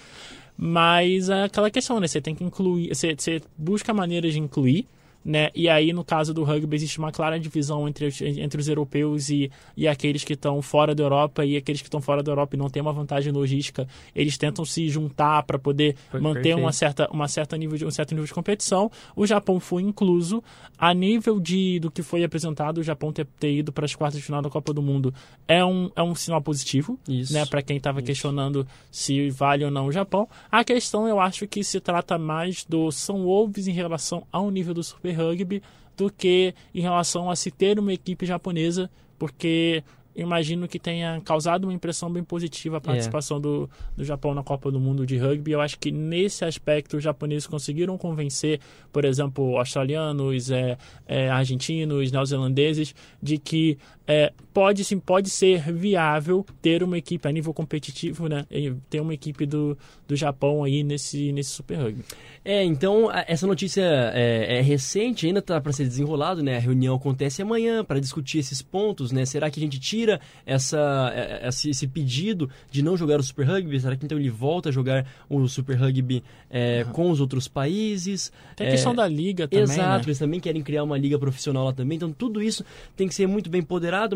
[0.63, 2.07] Mas é aquela questão, né?
[2.07, 4.87] Você tem que incluir, você, você busca maneiras de incluir
[5.25, 5.51] né?
[5.55, 9.51] E aí, no caso do rugby, existe uma clara divisão entre, entre os europeus e,
[9.77, 12.59] e aqueles que estão fora da Europa, e aqueles que estão fora da Europa e
[12.59, 17.09] não têm uma vantagem logística, eles tentam se juntar para poder foi manter uma certa,
[17.11, 18.91] uma certa nível de, um certo nível de competição.
[19.15, 20.43] O Japão foi incluso.
[20.79, 24.19] A nível de, do que foi apresentado, o Japão ter, ter ido para as quartas
[24.19, 25.13] de final da Copa do Mundo
[25.47, 27.33] é um, é um sinal positivo, Isso.
[27.35, 27.45] né?
[27.45, 30.29] Para quem estava questionando se vale ou não o Japão.
[30.51, 34.73] A questão, eu acho que se trata mais do São Wolves em relação ao nível
[34.73, 35.63] do Super Rugby
[35.97, 39.83] do que em relação a se ter uma equipe japonesa, porque
[40.15, 43.41] imagino que tenha causado uma impressão bem positiva a participação é.
[43.41, 45.53] do, do Japão na Copa do Mundo de Rugby.
[45.53, 48.61] Eu acho que nesse aspecto os japoneses conseguiram convencer,
[48.93, 53.79] por exemplo, australianos, é, é, argentinos, neozelandeses, de que
[54.11, 58.45] é, pode sim pode ser viável ter uma equipe a nível competitivo, né?
[58.89, 62.05] Ter uma equipe do, do Japão aí nesse, nesse Super Rugby.
[62.45, 63.83] É, então essa notícia
[64.15, 66.57] é, é recente, ainda está para ser desenrolado, né?
[66.57, 69.25] A reunião acontece amanhã para discutir esses pontos, né?
[69.25, 73.47] Será que a gente tira essa, é, esse, esse, pedido de não jogar o Super
[73.47, 73.79] Rugby?
[73.79, 76.93] Será que então ele volta a jogar o Super Rugby é, uhum.
[76.93, 78.33] com os outros países?
[78.57, 80.05] Tem a questão da liga também, Exato, né?
[80.07, 82.65] eles também querem criar uma liga profissional lá também, então tudo isso
[82.97, 83.63] tem que ser muito bem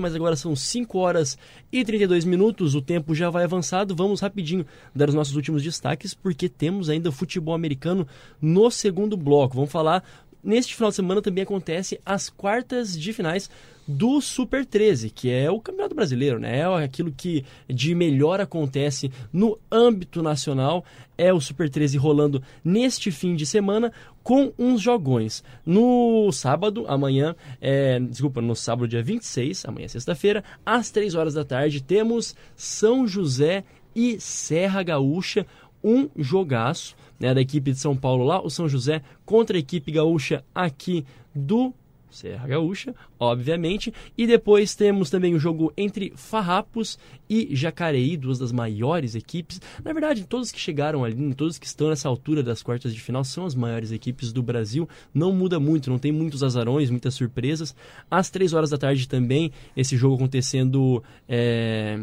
[0.00, 1.36] mas agora são 5 horas
[1.70, 3.94] e 32 minutos, o tempo já vai avançado.
[3.94, 8.06] Vamos rapidinho dar os nossos últimos destaques, porque temos ainda futebol americano
[8.40, 9.56] no segundo bloco.
[9.56, 10.02] Vamos falar
[10.44, 13.48] Neste final de semana também acontece as quartas de finais
[13.86, 16.60] do Super 13, que é o Campeonato Brasileiro, né?
[16.60, 20.84] É aquilo que de melhor acontece no âmbito nacional.
[21.16, 25.44] É o Super 13 rolando neste fim de semana com uns jogões.
[25.64, 31.44] No sábado, amanhã, é, desculpa, no sábado, dia 26, amanhã sexta-feira, às 3 horas da
[31.44, 35.46] tarde, temos São José e Serra Gaúcha,
[35.82, 39.90] um jogaço né, da equipe de São Paulo lá, o São José, contra a equipe
[39.92, 41.72] gaúcha aqui do
[42.14, 43.92] Serra Gaúcha, obviamente.
[44.16, 46.98] E depois temos também o jogo entre Farrapos
[47.28, 49.60] e Jacareí, duas das maiores equipes.
[49.82, 53.24] Na verdade, todos que chegaram ali, todos que estão nessa altura das quartas de final,
[53.24, 54.88] são as maiores equipes do Brasil.
[55.12, 57.74] Não muda muito, não tem muitos azarões, muitas surpresas.
[58.10, 62.00] Às três horas da tarde também, esse jogo acontecendo é,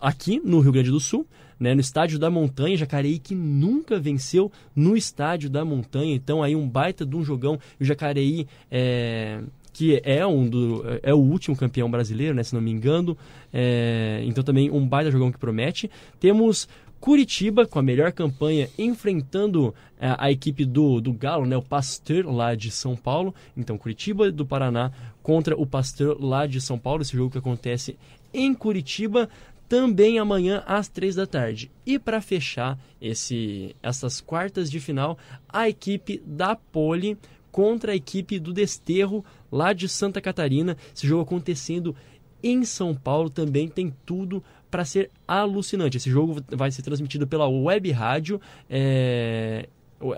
[0.00, 1.26] aqui no Rio Grande do Sul
[1.60, 6.56] né, no Estádio da Montanha, Jacareí que nunca venceu no Estádio da Montanha, então aí
[6.56, 9.42] um baita de um jogão, o Jacareí é,
[9.72, 13.16] que é um do, é o último campeão brasileiro, né, se não me engano,
[13.52, 15.90] é, então também um baita jogão que promete.
[16.18, 16.66] Temos
[17.00, 22.30] Curitiba com a melhor campanha enfrentando é, a equipe do, do Galo, né, o Pasteur
[22.30, 23.34] lá de São Paulo.
[23.56, 24.92] Então Curitiba do Paraná
[25.22, 27.96] contra o Pasteur lá de São Paulo, esse jogo que acontece
[28.34, 29.30] em Curitiba
[29.70, 31.70] também amanhã às três da tarde.
[31.86, 35.16] E para fechar esse, essas quartas de final,
[35.48, 37.16] a equipe da Pole
[37.52, 40.76] contra a equipe do Desterro lá de Santa Catarina.
[40.92, 41.94] Esse jogo acontecendo
[42.42, 45.98] em São Paulo também tem tudo para ser alucinante.
[45.98, 48.40] Esse jogo vai ser transmitido pela web rádio.
[48.68, 49.68] É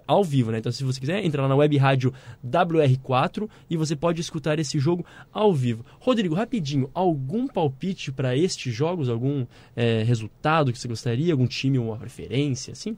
[0.07, 0.59] ao vivo, né?
[0.59, 2.12] Então, se você quiser, entra lá na web rádio
[2.47, 5.85] WR4 e você pode escutar esse jogo ao vivo.
[5.99, 9.09] Rodrigo, rapidinho, algum palpite para estes jogos?
[9.09, 11.33] Algum é, resultado que você gostaria?
[11.33, 12.97] Algum time, uma preferência, assim?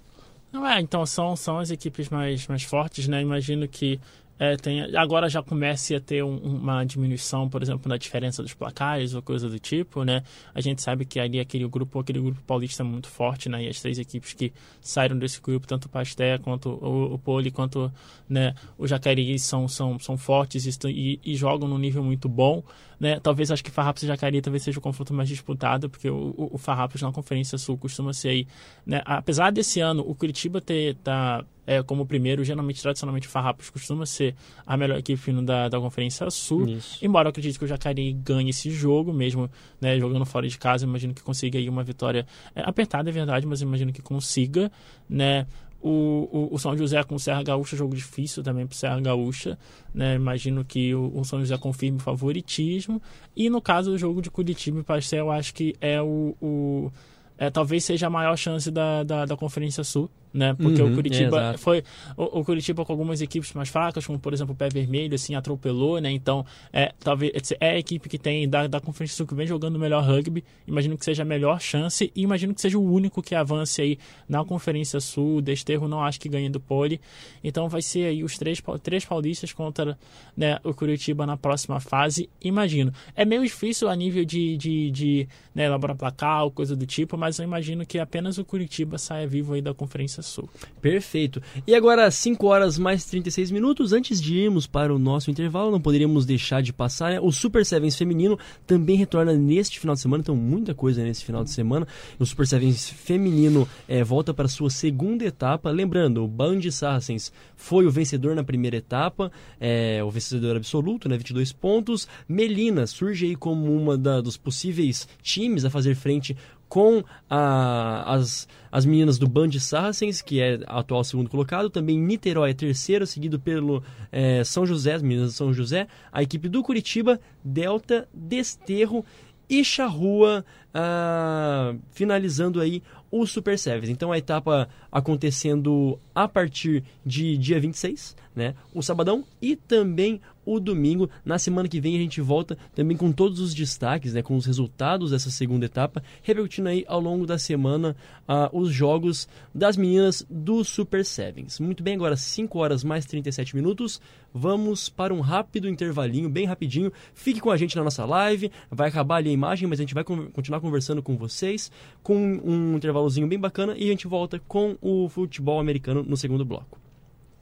[0.52, 3.20] Não é, então são, são as equipes mais, mais fortes, né?
[3.20, 3.98] Imagino que
[4.38, 8.52] é, tem, agora já comece a ter um, uma diminuição, por exemplo, na diferença dos
[8.52, 10.24] placares ou coisa do tipo, né?
[10.52, 13.62] A gente sabe que ali aquele grupo, aquele grupo paulista é muito forte, né?
[13.62, 17.52] E as três equipes que saíram desse grupo, tanto o Pasté quanto o, o Poli,
[17.52, 17.92] quanto
[18.28, 22.62] né, o Jacareí são, são, são fortes e, e, e jogam num nível muito bom,
[23.04, 23.20] né?
[23.20, 26.54] Talvez acho que Farrapos e Jacareí talvez seja o confronto mais disputado, porque o, o,
[26.54, 28.46] o Farrapos na Conferência Sul costuma ser aí,
[28.86, 29.02] né?
[29.04, 34.06] Apesar desse ano o Curitiba ter tá é, como primeiro, geralmente, tradicionalmente, o Farrapos costuma
[34.06, 34.34] ser
[34.66, 36.66] a melhor equipe da, da Conferência Sul.
[36.66, 37.04] Isso.
[37.04, 40.86] Embora eu acredite que o Jacareí ganhe esse jogo, mesmo né, jogando fora de casa,
[40.86, 44.72] imagino que consiga aí uma vitória é, apertada, é verdade, mas imagino que consiga,
[45.08, 45.46] né?
[45.86, 48.98] O, o, o, São José com o Serra Gaúcha, jogo difícil também para o Serra
[49.00, 49.58] Gaúcha.
[49.92, 50.14] Né?
[50.14, 53.02] Imagino que o, o, São José confirme o favoritismo.
[53.36, 56.90] E no caso do jogo de Curitiba e Pastel, eu acho que é o
[57.36, 60.52] é, talvez seja a maior chance da, da, da Conferência Sul né?
[60.52, 61.84] Porque uhum, o Curitiba é, foi
[62.16, 65.36] o, o, Curitiba com algumas equipes mais fracas, como por exemplo o Pé Vermelho, assim
[65.36, 66.10] atropelou, né?
[66.10, 69.76] Então é talvez é a equipe que tem da, da Conferência Sul que vem jogando
[69.76, 70.44] o melhor rugby.
[70.66, 73.96] Imagino que seja a melhor chance e imagino que seja o único que avance aí
[74.28, 75.40] na Conferência Sul.
[75.40, 77.00] Desterro não acho que ganhe do Pole.
[77.42, 79.96] Então vai ser aí os três três paulistas contra
[80.36, 82.28] né, o Curitiba na próxima fase.
[82.42, 82.92] Imagino.
[83.14, 87.16] É meio difícil a nível de, de, de né, elaborar placar ou coisa do tipo,
[87.16, 90.48] mas eu imagino que apenas o Curitiba saia vivo aí da Conferência Sul.
[90.80, 91.42] Perfeito.
[91.66, 93.92] E agora, 5 horas mais 36 minutos.
[93.92, 97.12] Antes de irmos para o nosso intervalo, não poderíamos deixar de passar.
[97.12, 97.20] Né?
[97.20, 101.44] O Super Sevens feminino também retorna neste final de semana, então muita coisa nesse final
[101.44, 101.86] de semana.
[102.18, 105.70] O Super Sevens feminino é, volta para sua segunda etapa.
[105.70, 111.16] Lembrando, o Band Saracens foi o vencedor na primeira etapa, é, o vencedor absoluto, né,
[111.16, 112.08] 22 pontos.
[112.28, 116.36] Melina surge aí como uma da, dos possíveis times a fazer frente
[116.74, 122.50] com a, as, as meninas do Band Saracens, que é atual segundo colocado, também Niterói
[122.50, 123.80] é terceiro, seguido pelo
[124.10, 129.04] é, São José, as meninas de São José, a equipe do Curitiba, Delta, Desterro
[129.48, 130.44] e Charrua
[130.74, 133.88] ah, finalizando aí o Super Sevens.
[133.88, 138.54] Então a etapa acontecendo a partir de dia 26, né?
[138.72, 141.08] O sabadão e também o domingo.
[141.24, 144.46] Na semana que vem a gente volta também com todos os destaques, né, com os
[144.46, 147.96] resultados dessa segunda etapa, repercutindo aí ao longo da semana
[148.28, 151.58] uh, os jogos das meninas do Super Sevens.
[151.60, 154.00] Muito bem, agora 5 horas mais 37 minutos.
[154.32, 156.92] Vamos para um rápido intervalinho, bem rapidinho.
[157.14, 158.50] Fique com a gente na nossa live.
[158.70, 161.70] Vai acabar ali a imagem, mas a gente vai continuar conversando com vocês
[162.02, 166.44] com um intervalozinho bem bacana e a gente volta com o futebol americano no segundo
[166.44, 166.84] bloco.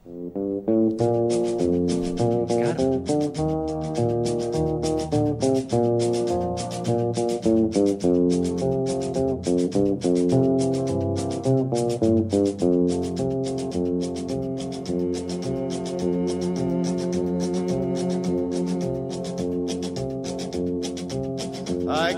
[0.05, 0.09] I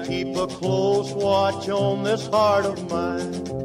[0.07, 3.64] keep a close watch on this heart of mine.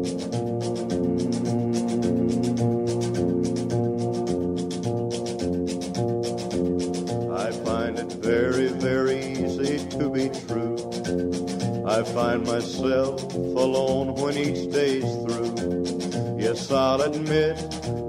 [11.91, 16.37] I find myself alone when each day's through.
[16.39, 17.57] Yes, I'll admit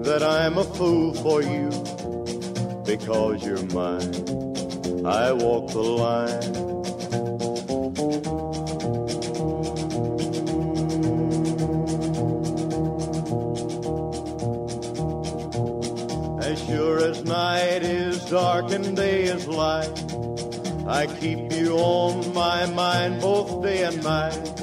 [0.04, 1.68] that I'm a fool for you
[2.86, 4.14] because you're mine.
[5.04, 6.54] I walk the line.
[16.40, 19.90] As sure as night is dark and day is light,
[20.86, 24.60] I keep you on my mind both day and night.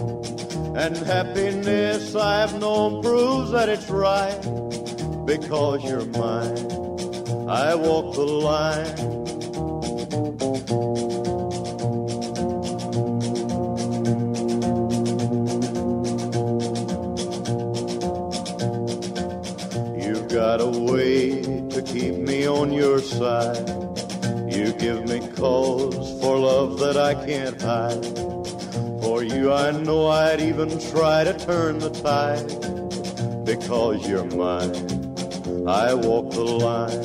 [0.75, 4.39] And happiness I've known proves that it's right
[5.25, 6.57] because you're mine.
[7.49, 9.18] I walk the line.
[30.69, 32.45] Even try to turn the tide.
[33.43, 34.75] Because you're mine,
[35.67, 36.99] I walk the line.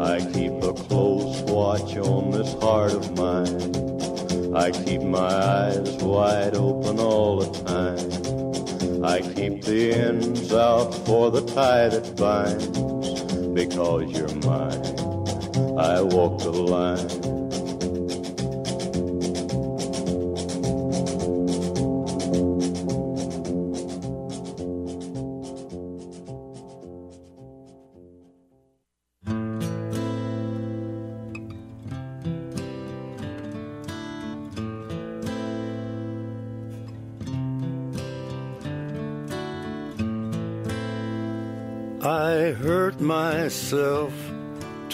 [0.00, 4.56] I keep a close watch on this heart of mine.
[4.56, 8.47] I keep my eyes wide open all the time.
[9.04, 12.66] I keep the ends out for the tie that binds.
[13.54, 17.37] Because you're mine, I walk the line.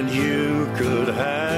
[0.00, 1.49] And you could have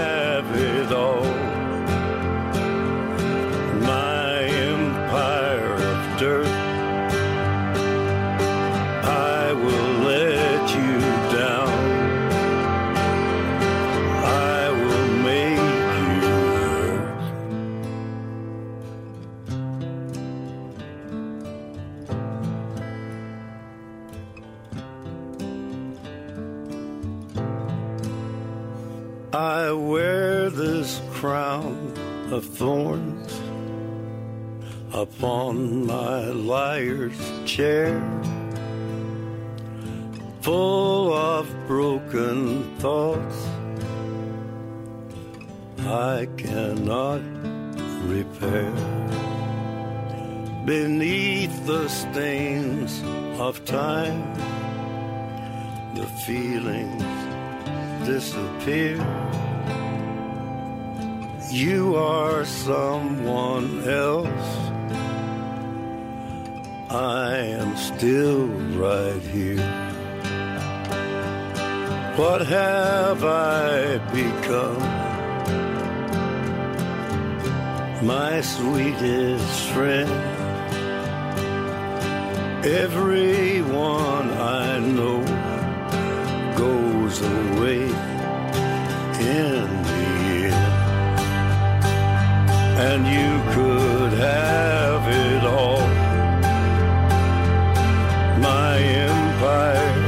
[53.48, 54.22] of time,
[55.96, 57.02] the feelings
[58.06, 58.96] disappear.
[61.50, 64.48] You are someone else.
[66.88, 68.46] I am still
[68.84, 69.70] right here.
[72.16, 74.82] What have I become?
[78.06, 80.31] My sweetest friend.
[82.64, 85.18] Everyone I know
[86.56, 87.82] goes away
[89.18, 89.98] in the
[90.46, 90.72] end.
[92.78, 95.88] And you could have it all.
[98.38, 99.98] My empire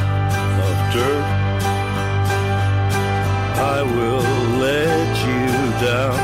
[0.69, 1.27] of dirt.
[3.59, 6.24] I will let you down.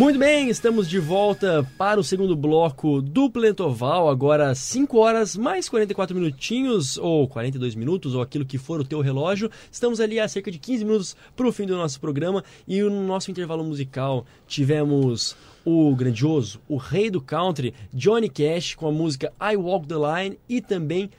[0.00, 5.68] Muito bem, estamos de volta para o segundo bloco do Planetoval, agora 5 horas mais
[5.68, 9.50] 44 minutinhos, ou 42 minutos, ou aquilo que for o teu relógio.
[9.70, 13.06] Estamos ali a cerca de 15 minutos para o fim do nosso programa e no
[13.06, 15.36] nosso intervalo musical tivemos
[15.66, 20.38] o grandioso, o rei do country, Johnny Cash, com a música I Walk the Line
[20.48, 21.10] e também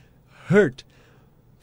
[0.50, 0.82] Hurt.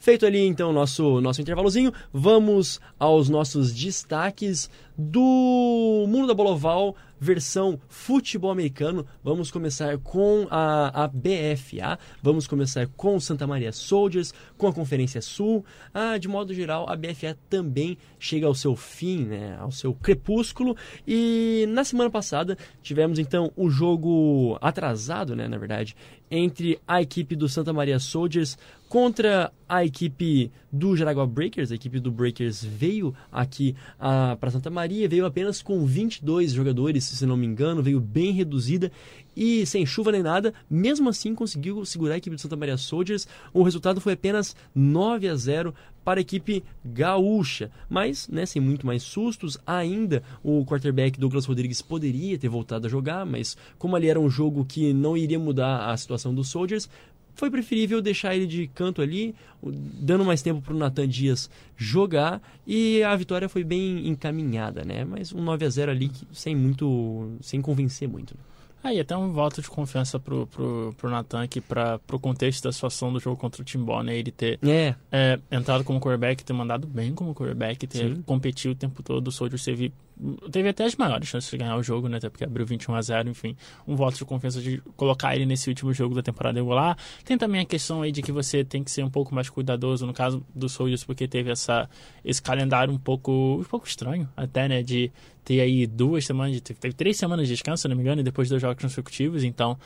[0.00, 6.52] Feito ali então o nosso, nosso intervalozinho, vamos aos nossos destaques do mundo da bola
[6.52, 9.06] oval, versão futebol americano.
[9.22, 14.72] Vamos começar com a, a BFA, vamos começar com o Santa Maria Soldiers, com a
[14.72, 15.64] Conferência Sul.
[15.92, 20.74] Ah, de modo geral, a BFA também chega ao seu fim, né, ao seu crepúsculo.
[21.06, 25.94] E na semana passada tivemos então o jogo atrasado, né, na verdade,
[26.30, 28.56] entre a equipe do Santa Maria Soldiers
[28.88, 31.72] contra a equipe do Jaraguá Breakers.
[31.72, 37.04] A equipe do Breakers veio aqui ah, para Santa Maria, veio apenas com 22 jogadores,
[37.04, 38.90] se não me engano, veio bem reduzida
[39.36, 43.26] e sem chuva nem nada, mesmo assim conseguiu segurar a equipe do Santa Maria Soldiers.
[43.52, 48.86] O resultado foi apenas 9 a 0 para a equipe gaúcha, mas né, sem muito
[48.86, 54.08] mais sustos, ainda o quarterback Douglas Rodrigues poderia ter voltado a jogar, mas como ali
[54.08, 56.88] era um jogo que não iria mudar a situação dos Soldiers,
[57.40, 62.42] foi preferível deixar ele de canto ali, dando mais tempo para o Nathan Dias jogar
[62.66, 65.06] e a vitória foi bem encaminhada, né?
[65.06, 68.36] Mas um 9 a 0 ali sem muito, sem convencer muito.
[68.82, 72.72] Aí, até um voto de confiança pro, pro, pro Natan aqui para pro contexto da
[72.72, 74.16] situação do jogo contra o Timbó, né?
[74.16, 74.94] Ele ter é.
[75.10, 78.22] É, entrado como quarterback, ter mandado bem como quarterback, ter Sim.
[78.22, 79.28] competido o tempo todo.
[79.28, 79.92] O Soldiers teve,
[80.50, 82.18] teve até as maiores chances de ganhar o jogo, né?
[82.18, 83.56] Até porque abriu 21 a 0 enfim.
[83.86, 86.96] Um voto de confiança de colocar ele nesse último jogo da temporada regular.
[87.24, 90.06] Tem também a questão aí de que você tem que ser um pouco mais cuidadoso,
[90.06, 91.88] no caso do Soldiers, porque teve essa,
[92.24, 94.82] esse calendário um pouco, um pouco estranho, até, né?
[94.82, 95.10] De
[95.44, 98.24] ter aí duas semanas, de, teve três semanas de descanso, se não me engano, e
[98.24, 99.78] depois dois jogos consecutivos, então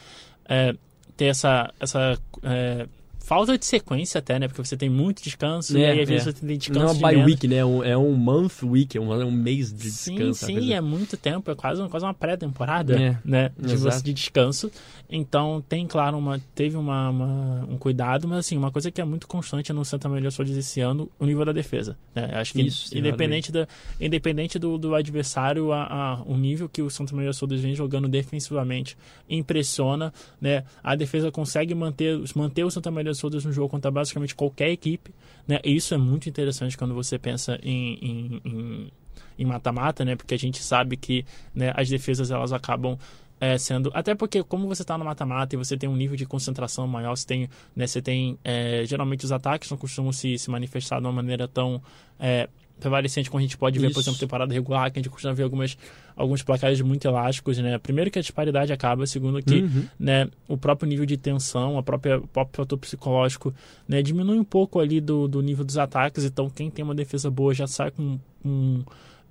[0.48, 0.74] é,
[1.16, 2.86] ter essa, essa é,
[3.24, 4.46] falta de sequência até, né?
[4.48, 6.32] Porque você tem muito descanso É, e aí às vezes é.
[6.32, 7.26] você tem descanso Não é de uma menos.
[7.26, 7.56] week, né?
[7.56, 10.46] É um, é um month week, é um, é um mês de Sim, descanso.
[10.46, 10.74] sim, coisa.
[10.74, 14.70] é muito tempo, é quase, quase uma pré-temporada, né, de, você, de descanso.
[15.08, 19.04] Então tem, claro, uma, teve uma, uma- um cuidado, mas assim, uma coisa que é
[19.04, 21.96] muito constante no Santa Maria Soldiers esse ano, o nível da defesa.
[22.14, 22.30] Né?
[22.34, 23.66] Acho que Isso, independente, da,
[24.00, 28.08] independente do, do adversário, a, a- o nível que o Santa Maria Soldiers vem jogando
[28.08, 28.96] defensivamente
[29.28, 30.64] impressiona, né?
[30.82, 35.12] A defesa consegue manter, manter o Santa Maria Soldiers no jogo contra basicamente qualquer equipe,
[35.46, 35.58] né?
[35.64, 38.92] E isso é muito interessante quando você pensa em- em- em
[39.36, 40.14] em mata-mata, né?
[40.16, 42.96] Porque a gente sabe que né, as defesas elas acabam
[43.40, 43.90] é, sendo.
[43.92, 47.16] Até porque, como você está no mata-mata e você tem um nível de concentração maior,
[47.16, 47.48] você tem.
[47.74, 51.48] Né, você tem é, geralmente os ataques não costumam se, se manifestar de uma maneira
[51.48, 51.82] tão.
[52.18, 52.48] É,
[52.78, 53.94] prevalecente como a gente pode ver, Isso.
[53.94, 55.76] por exemplo, temporada regular, que a gente costuma ver algumas,
[56.16, 57.78] alguns placares muito elásticos, né?
[57.78, 59.86] Primeiro que a disparidade acaba, segundo que Uhum.
[59.98, 63.54] né, o próprio nível de tensão, a própria, o próprio fator psicológico
[63.88, 67.30] né, diminui um pouco ali do, do nível dos ataques, então quem tem uma defesa
[67.30, 68.82] boa já sai com um,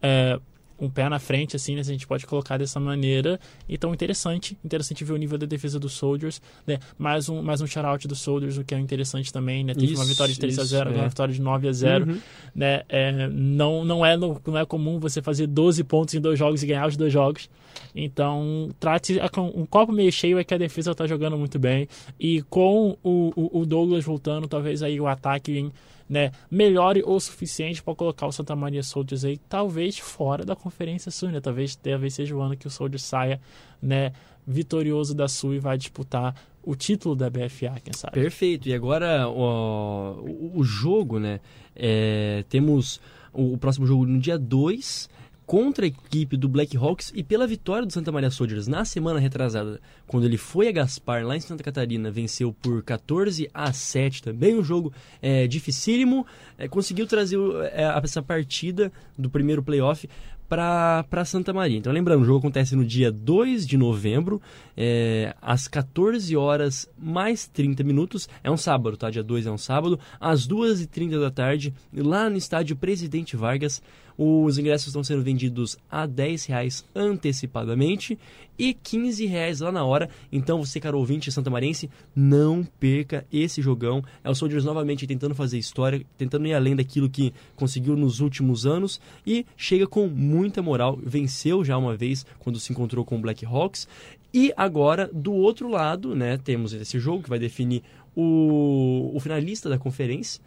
[0.01, 0.39] é,
[0.79, 3.39] um pé na frente, assim, né, se a gente pode colocar dessa maneira.
[3.67, 7.67] Então, interessante, interessante ver o nível da defesa dos Soldiers, né, mais um, mais um
[7.67, 10.59] shout-out dos Soldiers, o que é interessante também, né, teve uma Isso, vitória de 3
[10.59, 10.93] a isso, 0 é.
[10.95, 12.19] uma vitória de 9 a 0 Uhum.
[12.55, 16.63] né, é, não, não, é não é comum você fazer 12 pontos em dois jogos
[16.63, 17.49] e ganhar os dois jogos.
[17.95, 19.19] Então, trate
[19.55, 21.87] um copo meio cheio é que a defesa está jogando muito bem.
[22.19, 25.71] E com o, o, o Douglas voltando, talvez aí o ataque
[26.13, 31.09] né, melhore o suficiente para colocar o Santa Maria Soldiers aí, talvez fora da Conferência
[31.09, 31.41] Sul, né?
[31.41, 33.41] Talvez, talvez seja o ano que o Soldiers saia
[33.81, 34.13] né,
[34.45, 38.13] vitorioso da Sul e vai disputar o título da BFA, quem sabe.
[38.13, 38.69] Perfeito.
[38.69, 41.39] E agora o, o jogo, né?
[41.75, 42.99] é, temos
[43.33, 45.09] o, o próximo jogo no dia 2
[45.45, 49.19] contra a equipe do Black Hawks e pela vitória do Santa Maria Soldiers na semana
[49.19, 54.23] retrasada, quando ele foi a Gaspar lá em Santa Catarina, venceu por 14 a 7
[54.23, 56.25] também, um jogo é, dificílimo,
[56.57, 57.37] é, conseguiu trazer
[57.71, 60.07] é, essa partida do primeiro playoff
[60.47, 61.77] para Santa Maria.
[61.77, 64.41] Então, lembrando, o jogo acontece no dia 2 de novembro,
[64.77, 68.29] é, às 14 horas mais 30 minutos.
[68.43, 69.09] É um sábado, tá?
[69.09, 73.81] Dia 2 é um sábado, às 2h30 da tarde, lá no estádio Presidente Vargas.
[74.17, 78.17] Os ingressos estão sendo vendidos a 10 reais antecipadamente
[78.57, 80.09] e 15 reais lá na hora.
[80.31, 84.03] Então, você, caro ouvinte santamarense, não perca esse jogão.
[84.23, 88.65] É o Soldiers novamente tentando fazer história, tentando ir além daquilo que conseguiu nos últimos
[88.65, 90.97] anos e chega com muita moral.
[91.01, 93.87] Venceu já uma vez quando se encontrou com o Black Hawks.
[94.33, 97.83] E agora, do outro lado, né, temos esse jogo que vai definir
[98.15, 100.41] o, o finalista da conferência.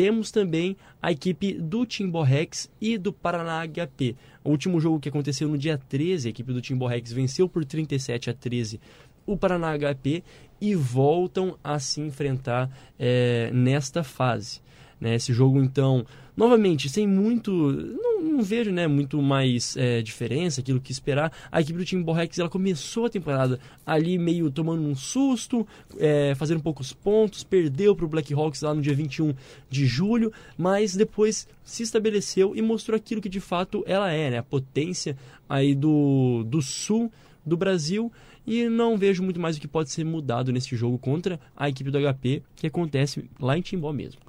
[0.00, 4.16] Temos também a equipe do Timbó Rex e do Paraná HP.
[4.42, 7.66] O último jogo que aconteceu no dia 13, a equipe do Timbó Rex venceu por
[7.66, 8.80] 37 a 13
[9.26, 10.24] o Paraná HP
[10.58, 14.62] e voltam a se enfrentar eh, nesta fase.
[15.00, 15.14] Né?
[15.14, 16.04] Esse jogo, então,
[16.36, 17.50] novamente, sem muito.
[17.52, 21.32] Não, não vejo né, muito mais eh, diferença, aquilo que esperar.
[21.50, 25.66] A equipe do Timbó Rex ela começou a temporada ali meio tomando um susto,
[25.98, 29.34] eh, fazendo poucos pontos, perdeu para o Black Hawks lá no dia 21
[29.70, 34.38] de julho, mas depois se estabeleceu e mostrou aquilo que de fato ela é, né?
[34.38, 35.16] a potência
[35.48, 37.10] aí do, do sul
[37.44, 38.12] do Brasil
[38.46, 41.90] e não vejo muito mais o que pode ser mudado nesse jogo contra a equipe
[41.90, 44.20] do HP, que acontece lá em Timbó mesmo.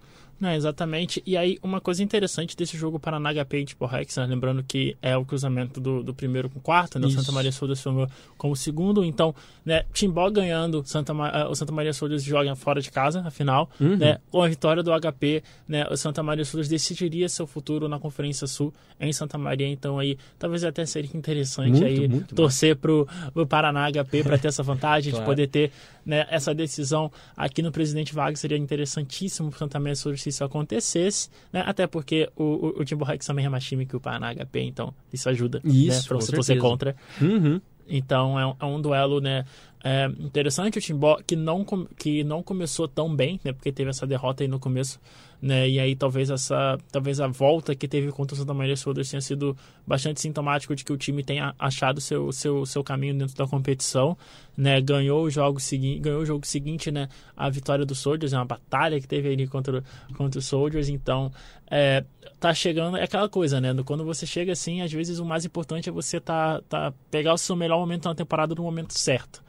[0.56, 1.22] Exatamente.
[1.26, 4.26] E aí, uma coisa interessante desse jogo Paraná HP e tipo Rex, né?
[4.26, 7.08] lembrando que é o cruzamento do, do primeiro com o quarto, né?
[7.08, 7.12] O.
[7.12, 9.04] Santa Maria Soldiers ficou como segundo.
[9.04, 13.22] Então, né, Timbó ganhando, Santa Ma- eh, o Santa Maria Soldiers joga fora de casa,
[13.26, 13.70] afinal.
[13.80, 13.98] Uhum.
[13.98, 14.18] Né?
[14.32, 18.48] Com a vitória do HP, né, o Santa Maria Soldiers decidiria seu futuro na Conferência
[18.48, 19.68] Sul em Santa Maria.
[19.68, 24.38] Então, aí, talvez até seria interessante Muito, aí muito torcer pro, pro Paraná HP para
[24.38, 25.24] ter essa vantagem Claro.
[25.26, 25.72] de poder ter
[26.06, 30.31] né, essa decisão aqui no Presidente Vargas seria interessantíssimo para o Santa Maria Soldiers se
[30.32, 31.64] isso acontecesse, né?
[31.66, 34.62] até porque o, o, o Timbo Rex também é mais time que o Paraná HP,
[34.62, 36.60] então isso ajuda Isso, né, com você certeza.
[36.60, 36.96] contra.
[37.22, 37.62] Uhum.
[37.88, 39.46] Então é um, é um duelo né,
[39.84, 40.78] é, interessante.
[40.78, 41.66] O Timbó que não,
[41.98, 45.00] que não começou tão bem, né, porque teve essa derrota aí no começo.
[45.42, 49.10] Né, e aí talvez essa talvez a volta que teve contra o Santa Maria Soldiers
[49.10, 53.36] tenha sido bastante sintomático de que o time tenha achado seu seu, seu caminho dentro
[53.36, 54.16] da competição,
[54.56, 58.38] né, ganhou o jogo seguinte, ganhou o jogo seguinte, né, a vitória do Soldiers, é
[58.38, 59.84] uma batalha que teve ali contra
[60.16, 61.32] contra os Soldiers, então
[61.72, 62.06] é,
[62.40, 65.90] tá chegando é aquela coisa, né, quando você chega assim, às vezes o mais importante
[65.90, 69.44] é você tá, tá pegar o seu melhor momento na temporada no momento certo.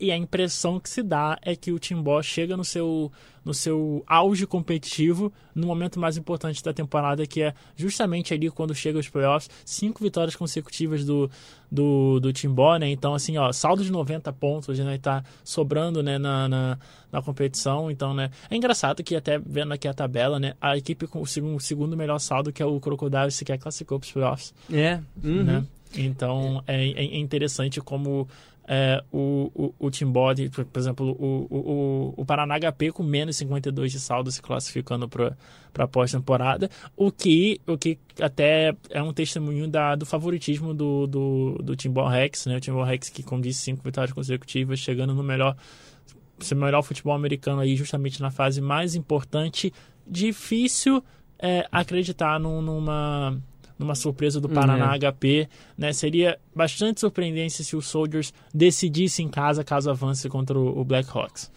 [0.00, 3.10] E a impressão que se dá é que o Timbó chega no seu,
[3.44, 8.74] no seu auge competitivo no momento mais importante da temporada, que é justamente ali quando
[8.74, 9.50] chega os playoffs.
[9.64, 11.28] Cinco vitórias consecutivas do,
[11.70, 12.88] do, do Timbó, né?
[12.90, 14.98] Então, assim, ó, saldo de 90 pontos, né?
[14.98, 16.78] Tá sobrando, né, na, na,
[17.10, 17.90] na competição.
[17.90, 18.30] Então, né?
[18.48, 20.54] É engraçado que até vendo aqui a tabela, né?
[20.60, 24.06] A equipe com o segundo, segundo melhor saldo, que é o Crocodile, sequer classificou para
[24.06, 24.54] os playoffs.
[24.72, 25.42] É, uhum.
[25.42, 25.64] Né?
[25.96, 28.28] Então, é, é interessante como
[28.70, 29.50] é, o,
[29.80, 29.90] o, o
[30.50, 35.08] por por exemplo, o, o, o- Paraná HP com menos 52 de saldo se classificando
[35.08, 35.34] para
[35.78, 41.58] a pós-temporada, o que, o que até é um testemunho da, do favoritismo do, do,
[41.62, 41.74] do
[42.06, 42.56] Rex, né?
[42.56, 45.56] O Timbó Rex que, como disse, cinco vitórias consecutivas, chegando no melhor,
[46.40, 49.72] seu melhor futebol americano aí, justamente na fase mais importante.
[50.06, 51.02] Difícil
[51.38, 53.40] é, acreditar num- numa
[53.78, 54.98] numa surpresa do Paraná É.
[54.98, 55.92] HP, né?
[55.92, 61.50] Seria bastante surpreendente se o Soldiers decidisse em casa caso avance contra o Blackhawks.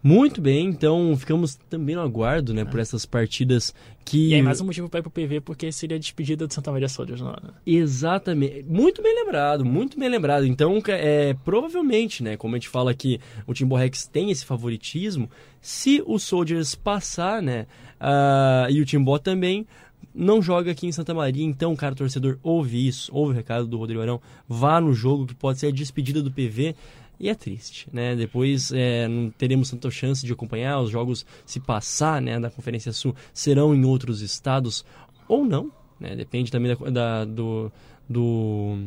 [0.00, 3.74] Muito bem, então ficamos também no aguardo, né, por essas partidas
[4.04, 4.28] que...
[4.28, 6.70] E aí mais um motivo para ir pro PV, porque seria a despedida do Santa
[6.70, 7.36] Maria Soldiers, não é?
[7.66, 8.62] Exatamente.
[8.62, 10.46] Muito bem lembrado, muito bem lembrado.
[10.46, 15.28] Então, é, provavelmente, né, como a gente fala que o Timberrex tem esse favoritismo,
[15.60, 17.66] se o Soldiers passar, né,
[18.00, 19.66] ah, e o Timbó também,
[20.14, 23.78] não joga aqui em Santa Maria, então, cara, torcedor, ouve isso, ouve o recado do
[23.78, 26.74] Rodrigo Arão, vá no jogo que pode ser a despedida do PV.
[27.20, 28.14] E é triste, né?
[28.14, 32.92] Depois é, não teremos tanta chance de acompanhar os jogos, se passar, né, da Conferência
[32.92, 34.84] Sul, serão em outros estados
[35.26, 36.14] ou não, né?
[36.14, 37.72] Depende também da, da- do,
[38.08, 38.78] do,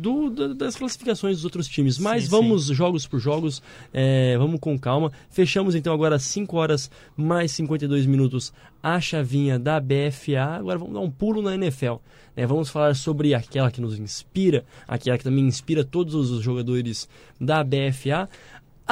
[0.00, 1.98] do- da- das classificações dos outros times.
[1.98, 5.12] Mas Sim, vamos jogos por jogos, é, vamos com calma.
[5.28, 10.56] Fechamos então agora às 5 horas mais 52 minutos a chavinha da BFA.
[10.58, 11.96] Agora vamos dar um pulo na NFL.
[12.36, 12.46] né?
[12.46, 17.08] Vamos falar sobre aquela que nos inspira, aquela que também inspira todos os jogadores
[17.40, 18.28] da BFA.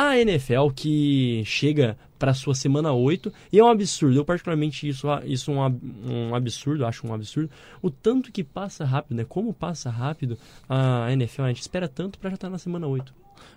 [0.01, 4.16] A NFL que chega para sua semana 8 e é um absurdo.
[4.16, 7.51] Eu particularmente isso isso um, ab- um absurdo, acho um absurdo.
[7.82, 9.24] O tanto que passa rápido, né?
[9.28, 10.38] Como passa rápido
[10.68, 13.12] a NFL, a gente espera tanto para já estar na semana 8.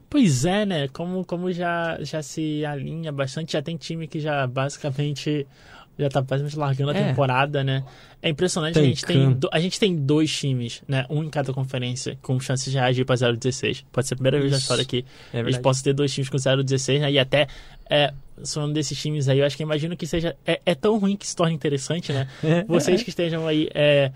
[0.09, 0.87] Pois é, né?
[0.87, 5.45] Como, como já, já se alinha bastante, já tem time que já basicamente
[5.97, 7.07] já tá basicamente largando a É.
[7.09, 7.83] temporada, né?
[8.21, 11.05] É impressionante, a gente, tem, a gente tem dois times, né?
[11.09, 13.83] Um em cada conferência, com chances de reagir pra 0-16.
[13.91, 14.63] Pode ser a primeira vez na Isso.
[14.65, 15.63] história que É a gente verdade.
[15.63, 17.11] possa ter dois times com 0-16, né?
[17.11, 17.47] E até,
[17.89, 18.13] é,
[18.45, 20.35] falando desses times aí, eu acho que imagino que seja...
[20.45, 22.27] É, é tão ruim que se torne interessante, né?
[22.43, 22.63] É.
[22.65, 23.69] Vocês que estejam aí...
[23.73, 24.11] É,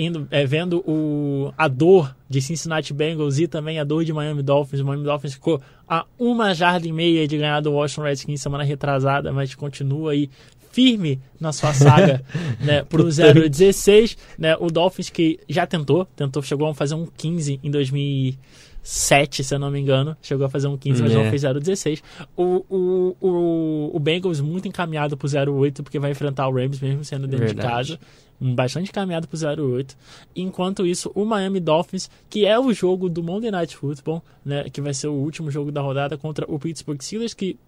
[0.00, 4.44] indo, é, vendo o, a dor de Cincinnati Bengals e também a dor de Miami
[4.44, 4.80] Dolphins.
[4.80, 8.62] O Miami Dolphins ficou a uma jarda e meia de ganhar do Washington Redskins semana
[8.62, 10.30] retrasada, mas continua aí
[10.78, 12.22] firme na sua saga
[12.64, 13.36] né, pro Portanto.
[13.40, 14.16] 0-16.
[14.38, 19.54] Né, o Dolphins que já tentou, tentou, chegou a fazer um 15 em 2007, se
[19.54, 20.16] eu não me engano.
[20.22, 21.14] Chegou a fazer um 15, mas É.
[21.16, 22.00] não fez 0-16.
[22.36, 27.04] O, o, o, o Bengals muito encaminhado pro 0-8, porque vai enfrentar o Rams mesmo
[27.04, 27.96] sendo dentro de Verdade.
[27.96, 28.00] casa
[28.40, 29.96] um bastante caminhado pro 0-8.
[30.36, 34.80] Enquanto isso, o Miami Dolphins, que é o jogo do Monday Night Football, né, que
[34.80, 37.58] vai ser o último jogo da rodada contra o Pittsburgh Steelers, que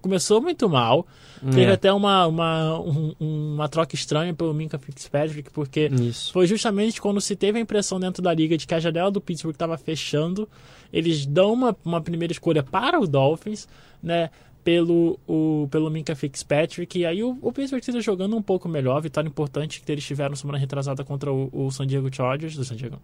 [0.00, 1.06] começou muito mal.
[1.40, 1.72] Teve É.
[1.72, 6.32] até uma, uma, um- uma troca estranha pelo Minka Fitzpatrick, porque Isso.
[6.32, 9.20] foi justamente quando se teve a impressão dentro da liga de que a janela do
[9.20, 10.48] Pittsburgh estava fechando.
[10.92, 13.68] Eles dão uma, uma primeira escolha para o Dolphins,
[14.02, 14.30] né?
[14.64, 16.98] Pelo, o, pelo Minka Fitzpatrick.
[16.98, 19.00] E aí o, o Pittsburgh Steelers jogando um pouco melhor.
[19.00, 22.54] Vitória importante que eles tiveram semana retrasada contra o, o San Diego Chargers.
[22.56, 22.98] Do San Diego.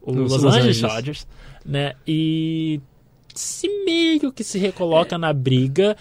[0.00, 0.76] O Los Los, Angeles.
[0.76, 1.26] Chargers.
[1.64, 1.94] Né?
[2.06, 2.80] E
[3.34, 5.96] se meio que se recoloca na briga.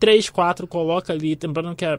[0.00, 1.38] 3-4 coloca ali.
[1.42, 1.98] Lembrando que a,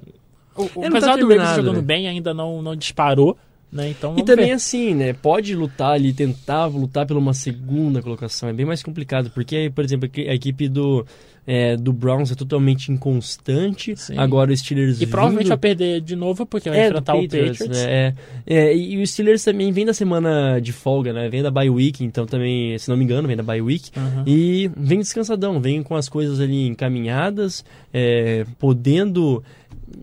[0.55, 1.81] o, o, não tá apesar do Ravens jogando né?
[1.81, 3.37] bem, ainda não, não disparou.
[3.71, 3.89] Né?
[3.89, 4.51] Então, E também ver.
[4.53, 5.13] assim, né?
[5.13, 8.47] Pode lutar ali, tentar lutar pela uma segunda colocação.
[8.47, 11.05] É bem mais complicado, porque, por exemplo, a equipe do,
[11.47, 13.95] é, do Browns é totalmente inconstante.
[14.17, 15.49] Agora o Steelers E provavelmente vindo...
[15.49, 17.67] vai perder de novo, porque vai É, enfrentar do o Patriots.
[17.69, 17.83] né?
[17.85, 18.13] É,
[18.45, 21.29] é, e e o Steelers também vem da semana de folga, né?
[21.29, 23.91] Vem da bye week, então também, se não me engano, vem da bye week.
[23.95, 24.23] Uhum.
[24.27, 29.43] E vem descansadão, vem com as coisas ali encaminhadas, é, podendo,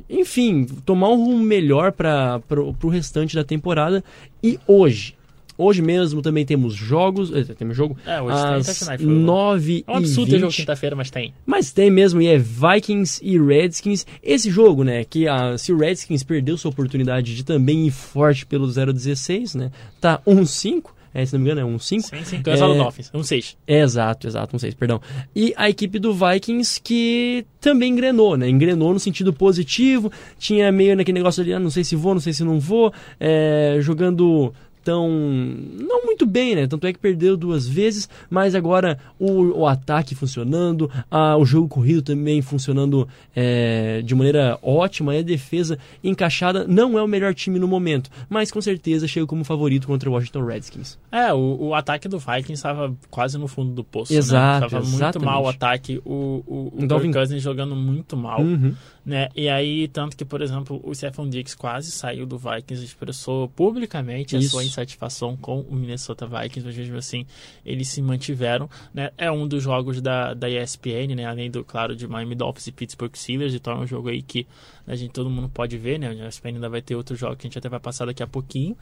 [0.09, 2.41] enfim, tomar um rumo melhor para
[2.83, 4.03] o restante da temporada.
[4.43, 5.15] E hoje,
[5.57, 9.25] hoje mesmo também temos jogos, eh, temos jogo É, hoje tem às Thursday Night Football.
[9.25, 10.57] 9 É um absurdo ter jogo 20.
[10.57, 11.35] quinta-feira, mas tem.
[11.47, 14.07] Mas tem mesmo, e é Vikings e Redskins.
[14.23, 18.47] Esse jogo, né, que a, se o Redskins perdeu sua oportunidade de também ir forte
[18.47, 22.01] pelo 0-16, né, tá 1-5, é, se não me engano é 1-5.
[22.01, 23.55] Sim, sim, cancela o Dolphins, 1-6.
[23.69, 25.01] É, exato, exato, 1-6, perdão.
[25.35, 30.97] E a equipe do Vikings que também engrenou, né, engrenou no sentido positivo, tinha meio
[30.97, 34.53] naquele negócio ali, ah, não sei se vou, não sei se não vou, é, jogando
[34.85, 36.67] tão não muito bem, né?
[36.67, 41.67] Tanto é que perdeu duas vezes, mas agora o, o ataque funcionando, a, o jogo
[41.69, 46.67] corrido também funcionando é, de maneira ótima e a defesa encaixada.
[46.69, 50.13] Não é o melhor time no momento, mas com certeza chega como favorito contra o
[50.13, 50.99] Washington Redskins.
[51.11, 54.13] É, o, o ataque do Vikings estava quase no fundo do poço.
[54.15, 54.71] Exato, né?
[54.71, 55.27] Tava muito exatamente.
[55.29, 56.01] mal o ataque.
[56.05, 58.41] O, o, o O Dalvin- Kirk Cousins jogando muito mal.
[58.41, 58.75] Uhum.
[59.05, 59.29] Né?
[59.37, 63.49] E aí, tanto que, por exemplo, o Stephon Diggs quase saiu do Vikings e expressou
[63.49, 64.51] publicamente a Isso.
[64.51, 67.27] sua insatisfação com o Minnesota Vikings, mas mesmo assim
[67.67, 68.69] eles se mantiveram.
[68.95, 69.11] Né?
[69.19, 71.27] É um dos jogos da, da ESPN, né?
[71.27, 74.47] além do, claro, de Miami Dolphins e Pittsburgh Steelers, então é um jogo aí que
[74.87, 76.09] a gente, todo mundo pode ver, né?
[76.09, 78.27] A ESPN ainda vai ter outro jogo que a gente até vai passar daqui a
[78.27, 78.77] pouquinho.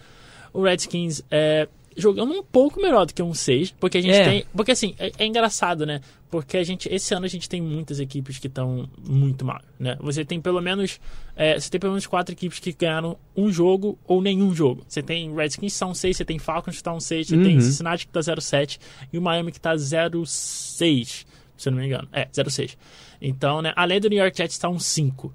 [0.53, 4.25] O Redskins é, jogando um pouco melhor do que um 6, porque a gente É.
[4.25, 4.45] tem.
[4.55, 6.01] Porque assim, é, é engraçado, né?
[6.31, 6.89] Porque a gente.
[6.93, 9.97] Esse ano a gente tem muitas equipes que estão muito mal, né?
[10.01, 10.99] Você tem pelo menos.
[11.37, 14.85] é, você tem pelo menos quatro equipes que ganharam um jogo ou nenhum jogo.
[14.89, 17.37] Você tem Redskins que está um 6, você tem Falcons que está um 6, você
[17.37, 17.61] tem Uhum.
[17.61, 18.79] Cincinnati que tá 0-7
[19.13, 21.25] e o Miami que tá 0-6,
[21.57, 22.09] se eu não me engano.
[22.13, 22.77] É, 0-6.
[23.21, 23.73] Então, né?
[23.77, 25.33] Além do New York Jets tá um 5.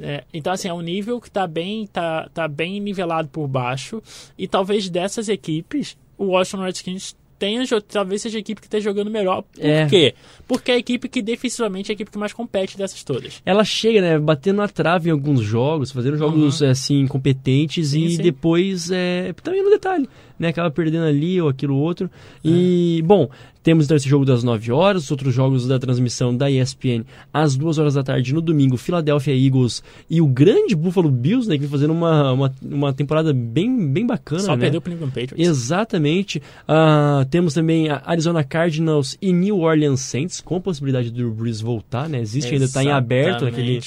[0.00, 4.02] É, então, assim, é um nível que tá bem, tá, tá bem nivelado por baixo.
[4.38, 9.10] E talvez dessas equipes, o Washington Redskins tenha, talvez seja a equipe que esteja jogando
[9.10, 9.42] melhor.
[9.42, 9.86] Por É.
[9.86, 10.14] quê?
[10.48, 13.42] Porque é a equipe que defensivamente é a equipe que mais compete dessas todas.
[13.44, 16.70] Ela chega, né, batendo na trave em alguns jogos, fazendo jogos Uhum.
[16.70, 18.22] assim competentes Sim, e sim.
[18.22, 22.10] depois é, também no detalhe, né, acaba perdendo ali ou aquilo outro.
[22.42, 22.48] É.
[22.48, 23.28] E bom,
[23.66, 27.02] temos então esse jogo das 9 horas, os outros jogos da transmissão da ESPN
[27.34, 31.56] às 2 horas da tarde no domingo, Philadelphia Eagles e o grande Buffalo Bills, né,
[31.56, 34.60] que vem fazendo uma, uma, uma temporada bem, bem bacana, Só né?
[34.60, 35.48] perdeu pro New England Patriots.
[35.48, 36.40] Exatamente.
[36.68, 41.32] Ah, temos também a Arizona Cardinals e New Orleans Saints, com a possibilidade do Drew
[41.32, 42.20] Brees voltar, né?
[42.20, 43.80] Existe ainda, está em aberto naquele...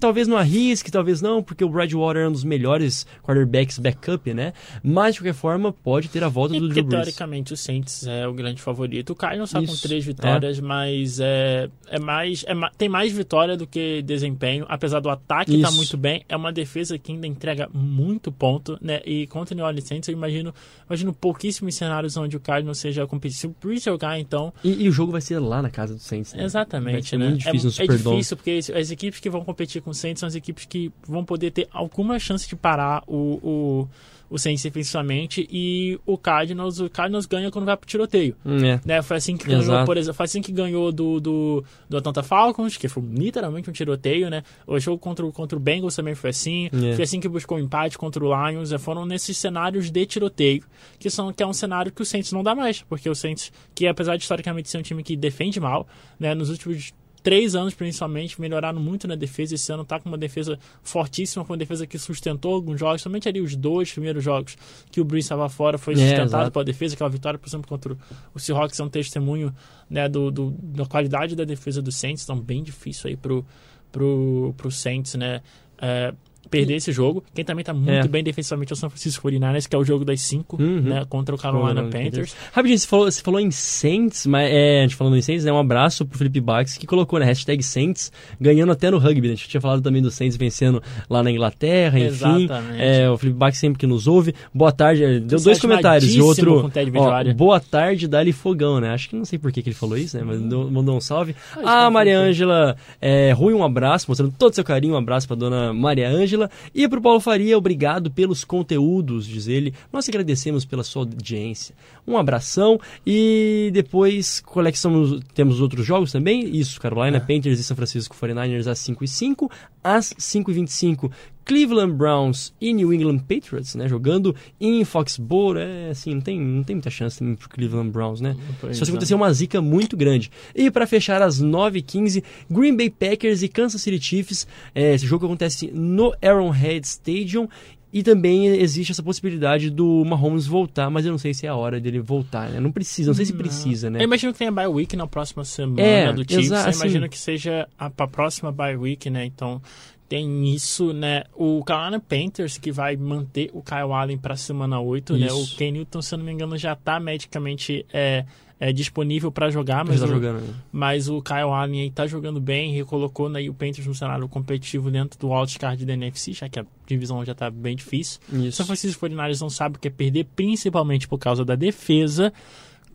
[0.00, 4.52] Talvez não arrisque, talvez não, porque o Bradwater é um dos melhores quarterbacks backup, né?
[4.82, 7.04] Mas, de qualquer forma, pode ter a volta E do Drew Brees.
[7.04, 9.10] teoricamente, o Saints é o grande favorito.
[9.10, 13.66] O Cardinals está com três vitórias, mas é, é mais, é tem mais vitória do
[13.66, 14.66] que desempenho.
[14.68, 15.76] Apesar do ataque estar Isso.
[15.76, 19.00] muito bem, é uma defesa que ainda entrega muito ponto, né?
[19.04, 20.54] E contra o New Orleans Saints, eu imagino,
[20.88, 23.38] imagino pouquíssimos cenários onde o Cardinals seja competitivo.
[23.38, 24.52] Se o Brees jogar, então...
[24.64, 26.44] E, e o jogo vai ser lá na casa do Saints, né?
[26.44, 27.28] Exatamente, né?
[27.28, 30.20] muito difícil é, no é difícil porque as equipes que vão competir com o Saints
[30.20, 33.88] são as equipes que vão poder ter alguma chance de parar o, o,
[34.30, 38.36] o Saints defensivamente e o Cardinals, o Cardinals ganha quando vai pro tiroteio.
[38.44, 38.80] Hum, é.
[38.84, 39.02] Né?
[39.02, 39.86] Foi assim que ganhou, Exato.
[39.86, 43.72] por exemplo, foi assim que ganhou do, do, do Atlanta Falcons, que foi literalmente um
[43.72, 44.42] tiroteio, né?
[44.66, 46.66] O jogo contra, o- contra o Bengals também foi assim.
[46.66, 46.94] É.
[46.94, 48.70] Foi assim que buscou o empate contra o Lions.
[48.70, 48.78] né?
[48.78, 50.62] Foram nesses cenários de tiroteio,
[50.98, 52.82] que, são, que é um cenário que o Saints não dá mais.
[52.82, 55.86] Porque o Saints, que apesar de historicamente ser um time que defende mal,
[56.20, 56.34] né?
[56.34, 56.92] Nos últimos
[57.22, 59.54] três anos, principalmente, melhoraram muito na defesa.
[59.54, 63.02] Esse ano tá com uma defesa fortíssima, com uma defesa que sustentou alguns jogos.
[63.02, 64.56] Somente ali os dois primeiros jogos
[64.90, 66.50] que o Brees estava fora foi É, sustentado exato.
[66.52, 66.94] pela defesa.
[66.94, 67.96] Aquela vitória, por exemplo, contra
[68.34, 69.54] o Seahawks é um testemunho
[69.90, 72.24] né, do, do- da qualidade da defesa do Saints.
[72.24, 73.44] Então, bem difícil aí pro,
[73.90, 75.40] pro, pro Saints, né?
[75.80, 76.12] é,
[76.50, 77.22] perder esse jogo.
[77.34, 78.08] Quem também tá muito É.
[78.08, 80.80] bem defensivamente é o San Francisco 49ers, que é o jogo das cinco, Uhum.
[80.80, 81.04] né?
[81.08, 82.34] Contra o Carolina Panthers.
[82.52, 85.52] Rapidinho, você falou, você falou em Saints, mas é, a gente falando em Saints, né?
[85.52, 87.26] Um abraço pro Felipe Bax, que colocou, né?
[87.26, 89.32] Hashtag Saints, ganhando até no rugby, né?
[89.34, 92.44] A gente tinha falado também do Saints vencendo lá na Inglaterra, enfim.
[92.44, 92.82] Exatamente.
[92.82, 94.34] É, o Felipe Bax sempre que nos ouve.
[94.54, 96.14] Boa tarde, é, deu Você dois comentários.
[96.14, 98.90] E outro, com ó, boa tarde, Dali Fogão, né?
[98.90, 100.24] Acho que não sei por que, que ele falou isso, né?
[100.26, 101.34] Mas mandou um salve.
[101.64, 102.18] Ah, Ah, Maria.
[102.18, 106.08] Ângela, é, Rui, um abraço, mostrando todo o seu carinho, um abraço pra dona Maria
[106.08, 106.37] Ângela.
[106.74, 109.74] E pro Paulo Faria, obrigado pelos conteúdos, diz ele.
[109.92, 111.74] Nós agradecemos pela sua audiência.
[112.06, 112.80] Um abração.
[113.06, 116.56] E depois, qual é que são temos os outros jogos também?
[116.56, 119.50] Isso, Carolina Panthers e São Francisco 49ers às 5 e 5
[119.82, 121.10] Às 5 e 25
[121.48, 123.88] Cleveland Browns e New England Patriots, né?
[123.88, 125.58] Jogando em Foxborough.
[125.58, 128.36] É assim, não tem, não tem muita chance também pro Cleveland Browns, né?
[128.72, 130.30] Só se acontecer uma zica muito grande.
[130.54, 134.46] E para fechar às 9h15, Green Bay Packers e Kansas City Chiefs.
[134.74, 137.48] É, esse jogo acontece no Arrowhead Stadium.
[137.90, 141.56] E também existe essa possibilidade do Mahomes voltar, mas eu não sei se é a
[141.56, 142.60] hora dele voltar, né?
[142.60, 143.98] Não precisa, não sei se precisa, né?
[144.00, 146.50] Eu imagino que tenha bye week na próxima semana É, do Chiefs.
[146.50, 149.24] Eu imagino assim- que seja a, pra próxima bye week, né?
[149.24, 149.62] Então
[150.08, 151.24] tem isso, né?
[151.34, 155.30] O Carolina Panthers que vai manter o Kyle Allen para semana 8, né?
[155.30, 155.56] O Isso.
[155.56, 158.24] Ken Newton, se eu não me engano, já tá medicamente é,
[158.58, 160.54] é, disponível para jogar, mas tá o, jogando, né?
[160.72, 164.90] mas o Kyle Allen aí tá jogando bem, recolocou né, o Panthers no cenário competitivo
[164.90, 168.18] dentro do wildcard da NFC, já que a divisão já tá bem difícil.
[168.32, 168.52] Isso.
[168.52, 172.32] São Francisco 49ers não sabe o que é perder, principalmente por causa da defesa.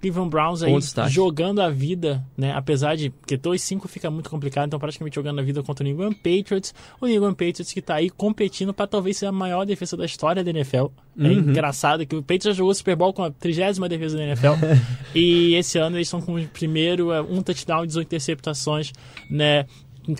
[0.03, 0.73] Cleveland Browns aí
[1.07, 2.51] jogando a vida, né?
[2.51, 5.95] Apesar de que 2-5 fica muito complicado, então praticamente jogando a vida contra o New
[5.95, 6.73] England Patriots.
[6.99, 10.03] O New England Patriots que tá aí competindo para talvez ser a maior defesa da
[10.05, 10.87] história da NFL.
[11.17, 11.31] É Uhum.
[11.31, 14.53] engraçado que o Patriots já jogou Super Bowl com a trigésima defesa da NFL.
[15.15, 18.91] e esse ano eles estão com o primeiro, é, um touchdown e 18 interceptações,
[19.29, 19.65] né?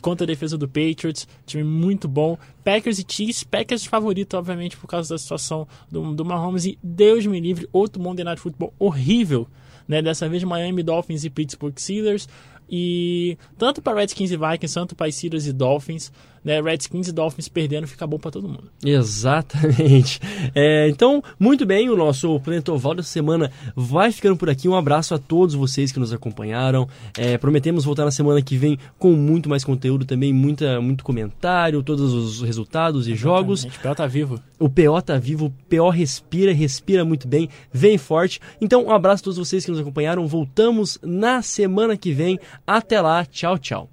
[0.01, 2.37] Contra a defesa do Patriots, time muito bom.
[2.63, 6.63] Packers e Chiefs, Packers favorito, obviamente, por causa da situação do, do Mahomes.
[6.65, 9.45] E Deus me livre, outro Monday Night Football horrível
[9.87, 10.01] né?
[10.01, 12.27] Dessa vez Miami Dolphins e Pittsburgh Steelers.
[12.69, 16.11] E tanto para Redskins e Vikings, tanto para Steelers e Dolphins,
[16.43, 16.61] né?
[16.61, 18.69] Redskins e Dolphins perdendo fica bom para todo mundo.
[18.83, 20.19] Exatamente.
[20.55, 24.67] É, então, muito bem, o nosso Planeta Oval dessa semana vai ficando por aqui.
[24.67, 26.87] Um abraço a todos vocês que nos acompanharam.
[27.17, 31.81] É, prometemos voltar na semana que vem com muito mais conteúdo também, muita, muito comentário,
[31.81, 33.21] todos os resultados e Exatamente.
[33.21, 33.63] jogos.
[33.63, 34.39] O PO tá vivo.
[34.59, 38.39] O PO tá vivo, o PO respira, respira muito bem, vem forte.
[38.61, 40.27] Então, um abraço a todos vocês que nos acompanharam.
[40.27, 42.39] Voltamos na semana que vem.
[42.65, 43.92] Até lá, tchau, tchau.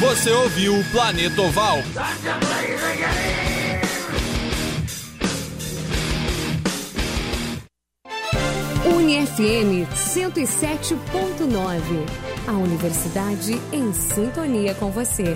[0.00, 1.78] Você ouviu o Planeta Oval.
[8.84, 11.80] UniFM 107.9.
[12.46, 15.34] A universidade em sintonia com você.